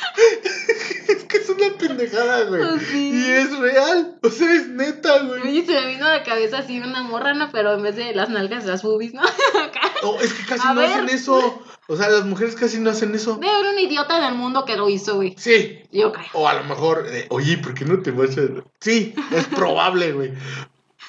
[1.08, 2.62] Es que es una pendejada, güey.
[2.90, 3.10] Sí.
[3.12, 4.18] Y es real.
[4.22, 5.40] O sea, es neta, güey.
[5.42, 7.50] Oye, se me vino a la cabeza así una morra, ¿no?
[7.50, 9.22] Pero en vez de las nalgas, las boobies, ¿no?
[10.02, 10.90] No, es que casi A no ver.
[10.90, 11.62] hacen eso.
[11.88, 13.34] O sea, las mujeres casi no hacen eso.
[13.34, 15.34] Debe haber un idiota en el mundo que lo hizo, güey.
[15.36, 15.80] Sí.
[15.92, 16.26] Yo creo.
[16.34, 18.42] O a lo mejor, eh, oye, ¿por qué no te vas a...?
[18.80, 20.32] Sí, es probable, güey.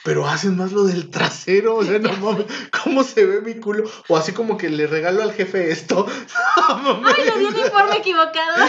[0.03, 2.45] Pero hacen más lo del trasero, o sea, no mames,
[2.83, 3.89] ¿cómo se ve mi culo?
[4.07, 6.07] O así como que le regalo al jefe esto.
[6.57, 7.15] No mames.
[7.17, 8.65] Ay, le di el informe equivocado.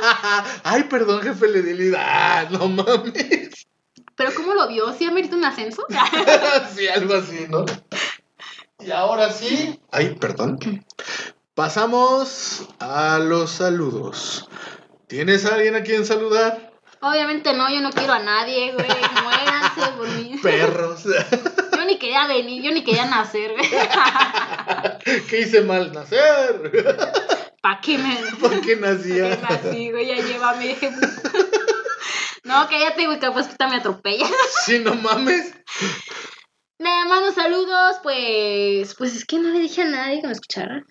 [0.64, 1.94] Ay, perdón, jefe, le di el...
[1.96, 3.66] Ah, no mames.
[4.16, 4.92] ¿Pero cómo lo vio?
[4.92, 5.86] ¿Sí amerita un ascenso?
[6.74, 7.64] sí, algo así, ¿no?
[8.80, 9.78] Y ahora sí.
[9.92, 10.58] Ay, perdón.
[11.54, 14.48] Pasamos a los saludos.
[15.06, 16.72] ¿Tienes a alguien a quien saludar?
[17.00, 18.88] Obviamente no, yo no quiero a nadie, güey.
[19.76, 20.38] Muéranse por mí.
[20.42, 21.04] Perros.
[21.04, 23.52] Yo ni quería venir, yo ni quería nacer.
[25.28, 25.92] ¿Qué hice mal?
[25.92, 26.70] Nacer.
[27.60, 28.16] ¿Para qué me.?
[28.40, 29.36] ¿Por qué ¿Para nacía?
[29.36, 30.06] qué nací, güey?
[30.06, 30.76] Ya llévame.
[32.44, 34.26] No, cállate, güey, capaz que esta me atropella.
[34.66, 35.54] Sí, no mames.
[36.78, 38.94] Nada más saludos, pues.
[38.96, 40.84] Pues es que no le dije a nadie que me escuchara.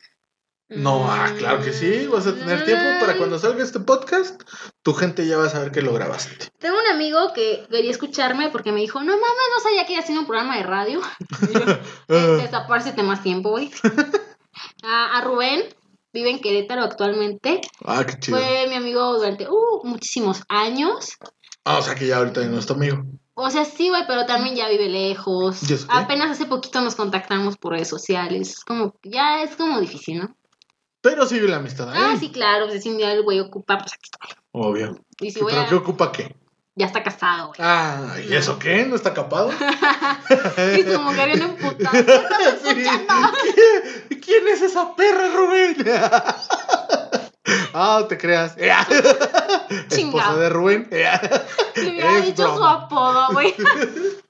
[0.70, 4.42] No, ah, claro que sí, vas a tener tiempo para cuando salga este podcast,
[4.82, 6.48] tu gente ya va a saber que lo grabaste.
[6.58, 10.02] Tengo un amigo que quería escucharme porque me dijo, no mames, no sabía que iba
[10.02, 11.02] haciendo un programa de radio.
[11.54, 11.60] Yo,
[12.08, 13.70] "Eh, Desaparecete más tiempo, güey.
[14.84, 15.64] a, a Rubén,
[16.12, 17.62] vive en Querétaro actualmente.
[17.86, 18.38] Ah, qué chido.
[18.38, 21.18] Fue mi amigo durante uh, muchísimos años.
[21.66, 23.04] Ah, o sea que ya ahorita no es tu amigo.
[23.36, 25.60] O sea, sí, güey, pero también ya vive lejos.
[25.90, 28.50] Apenas hace poquito nos contactamos por redes sociales.
[28.52, 30.36] Es como, ya es como difícil, ¿no?
[31.04, 32.00] Pero sigue la amistad ahí.
[32.02, 32.68] Ah, sí, claro.
[32.68, 34.42] pues, si un día el güey ocupa, pues aquí estoy.
[34.54, 34.98] Obvio.
[35.20, 35.66] Y si ¿Pero a...
[35.68, 36.34] qué ocupa qué?
[36.76, 37.60] Ya está casado, güey.
[37.62, 38.86] Ah, ¿y eso qué?
[38.86, 39.52] ¿No está capado?
[40.80, 41.92] Y su mujer viene emputada.
[41.92, 42.70] ¿Qué estás Sí.
[42.70, 43.38] escuchando?
[44.26, 45.76] ¿Quién, es esa perra, Rubén?
[47.76, 48.56] Ah, te creas.
[48.58, 50.88] Esposa de Rubén.
[50.90, 53.54] Le hubiera dicho su apodo, güey.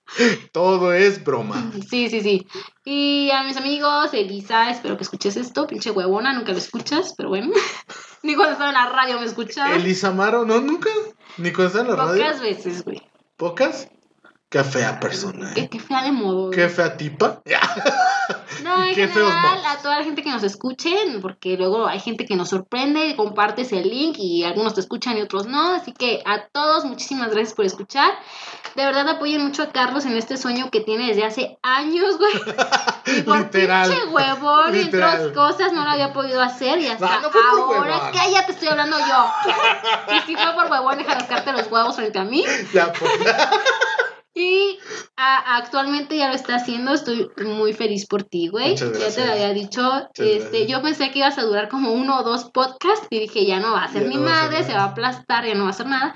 [0.52, 1.72] Todo es broma.
[1.90, 2.48] Sí, sí, sí.
[2.86, 5.68] Y a mis amigos, Elisa, espero que escuches esto.
[5.68, 7.52] Pinche huevona, nunca lo escuchas, pero bueno.
[8.24, 9.76] Ni cuando estaba en la radio me escuchaba.
[9.76, 10.90] Elisa Amaro, no, nunca.
[11.38, 12.24] Ni cuando está en la radio.
[12.24, 13.02] Pocas veces, güey.
[13.38, 13.90] ¿Pocas?
[14.54, 15.52] Qué fea persona.
[15.56, 15.68] Qué, ¿eh?
[15.68, 16.52] qué fea de modo.
[16.52, 17.42] Qué fea tipa.
[18.64, 22.26] No, en qué general, a toda la gente que nos escuchen, porque luego hay gente
[22.26, 25.74] que nos sorprende, compartes el link y algunos te escuchan y otros no.
[25.74, 28.12] Así que a todos, muchísimas gracias por escuchar.
[28.76, 32.34] De verdad apoyen mucho a Carlos en este sueño que tiene desde hace años, güey.
[33.08, 33.90] Y por Literal.
[33.90, 37.98] pinche huevón y otras cosas no lo había podido hacer y hasta No, no ahora.
[37.98, 38.12] huevón.
[38.14, 40.14] Cállate, estoy hablando yo.
[40.16, 42.46] y si fue por huevón, deja rascarte los huevos frente a mí.
[42.72, 43.12] Ya, pues.
[44.36, 44.80] Y
[45.16, 46.94] a- actualmente ya lo está haciendo.
[46.94, 48.76] Estoy muy feliz por ti, güey.
[48.76, 49.82] Ya te lo había dicho.
[50.24, 50.68] este, gracias.
[50.70, 53.74] yo pensé que ibas a durar como uno o dos podcasts y dije, ya no
[53.74, 55.68] va a ser Ya ni no a madre, se va a aplastar, ya no va
[55.68, 56.16] a hacer nada.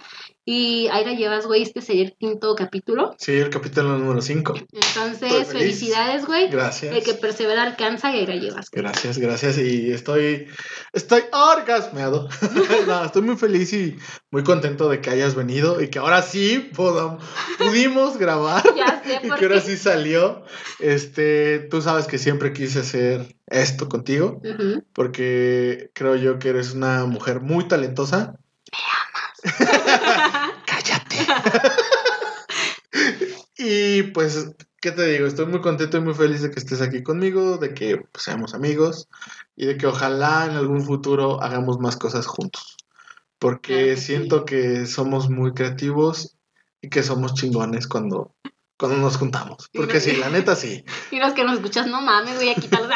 [0.50, 1.62] Y ahí la llevas, güey.
[1.62, 3.14] Este sería el quinto capítulo.
[3.20, 4.54] Sí, el capítulo número 5.
[4.56, 5.48] Estoy Entonces, feliz.
[5.50, 6.50] felicidades, güey.
[6.50, 6.96] Gracias.
[6.96, 8.72] El que persevera alcanza y ahí la llevas.
[8.72, 9.58] Gracias, gracias.
[9.58, 10.48] Y estoy,
[10.94, 12.30] estoy orgasmeado.
[12.88, 13.98] No, estoy muy feliz y
[14.32, 17.20] muy contento de que hayas venido y que ahora sí podam-
[17.58, 18.64] pudimos grabar.
[18.78, 20.44] Ya sé, Y que ahora sí salió.
[20.80, 24.82] Este, tú sabes que siempre quise hacer esto contigo Ujú.
[24.94, 28.36] porque creo yo que eres una mujer muy talentosa.
[28.72, 30.28] Cállate.
[33.58, 35.28] y pues, ¿qué te digo?
[35.28, 38.54] Estoy muy contento y muy feliz de que estés aquí conmigo, de que pues, seamos
[38.54, 39.08] amigos
[39.56, 42.78] y de que ojalá en algún futuro hagamos más cosas juntos.
[43.40, 44.06] Porque Claro que sí.
[44.06, 46.38] siento que somos muy creativos
[46.82, 48.36] y que somos chingones cuando,
[48.78, 49.70] cuando nos juntamos.
[49.74, 50.84] Porque sí, la neta sí.
[51.12, 52.90] Y los que nos escuchas, no mames, güey, aquí tal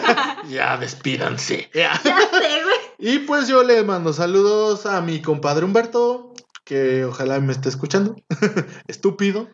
[0.48, 1.70] Ya, despídanse.
[1.74, 2.00] Ya.
[2.04, 2.78] Ya sé, güey.
[3.00, 6.27] Y pues yo le mando saludos a mi compadre Humberto,
[6.68, 8.14] que ojalá me esté escuchando.
[8.86, 9.48] Estúpido.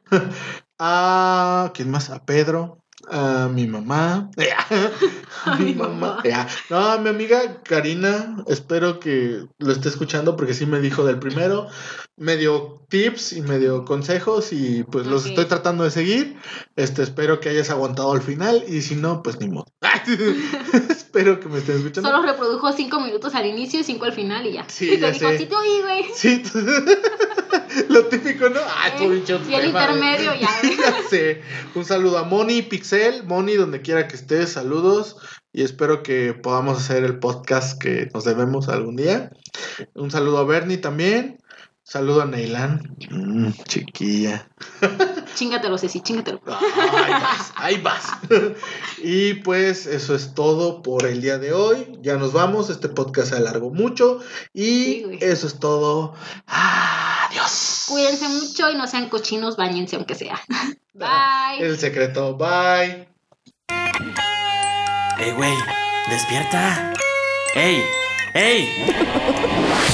[0.80, 1.70] A.
[1.74, 2.10] ¿Quién más?
[2.10, 2.80] A Pedro.
[3.08, 4.30] A mi mamá.
[5.44, 6.22] A mi mamá.
[6.70, 8.42] No, a mi amiga Karina.
[8.48, 11.68] Espero que lo esté escuchando porque sí me dijo del primero.
[12.16, 16.36] Me dio tips y me dio consejos y pues los estoy tratando de seguir.
[16.76, 19.66] Este, espero que hayas aguantado al final y si no, pues ni modo.
[20.90, 22.08] espero que me estén escuchando.
[22.10, 24.64] Solo reprodujo cinco minutos al inicio y cinco al final y ya.
[24.68, 25.38] Sí, y te ya dijo, sé.
[25.38, 26.04] sí te oí, güey.
[26.14, 26.42] Sí,
[27.88, 28.60] lo típico, ¿no?
[28.76, 29.40] Ay, tu bicho.
[29.48, 29.94] y el madre.
[29.94, 30.50] intermedio ya.
[30.84, 31.42] Ya sé.
[31.74, 35.16] Un saludo a Moni Pixel, Moni, donde quiera que estés, saludos.
[35.52, 39.30] Y espero que podamos hacer el podcast que nos debemos algún día.
[39.94, 41.38] Un saludo a Bernie también.
[41.86, 42.96] Saludo a Neylan.
[43.10, 44.48] Mm, chiquilla.
[45.34, 46.40] Chingatelo, Ceci, chingatelo.
[46.46, 46.58] Ah,
[47.04, 48.04] ahí vas, ahí vas.
[48.98, 51.98] Y pues eso es todo por el día de hoy.
[52.00, 52.70] Ya nos vamos.
[52.70, 54.20] Este podcast se alargó mucho.
[54.54, 56.14] Y Sí, eso es todo.
[56.46, 57.84] Adiós.
[57.88, 60.40] Cuídense mucho y no sean cochinos, bañense aunque sea.
[60.94, 61.60] Bye.
[61.60, 62.34] El secreto.
[62.34, 63.08] Bye.
[65.18, 65.54] ¡Ey, güey!
[66.08, 66.94] ¡Despierta!
[67.54, 67.82] ¡Ey!
[68.34, 69.93] ¡Ey!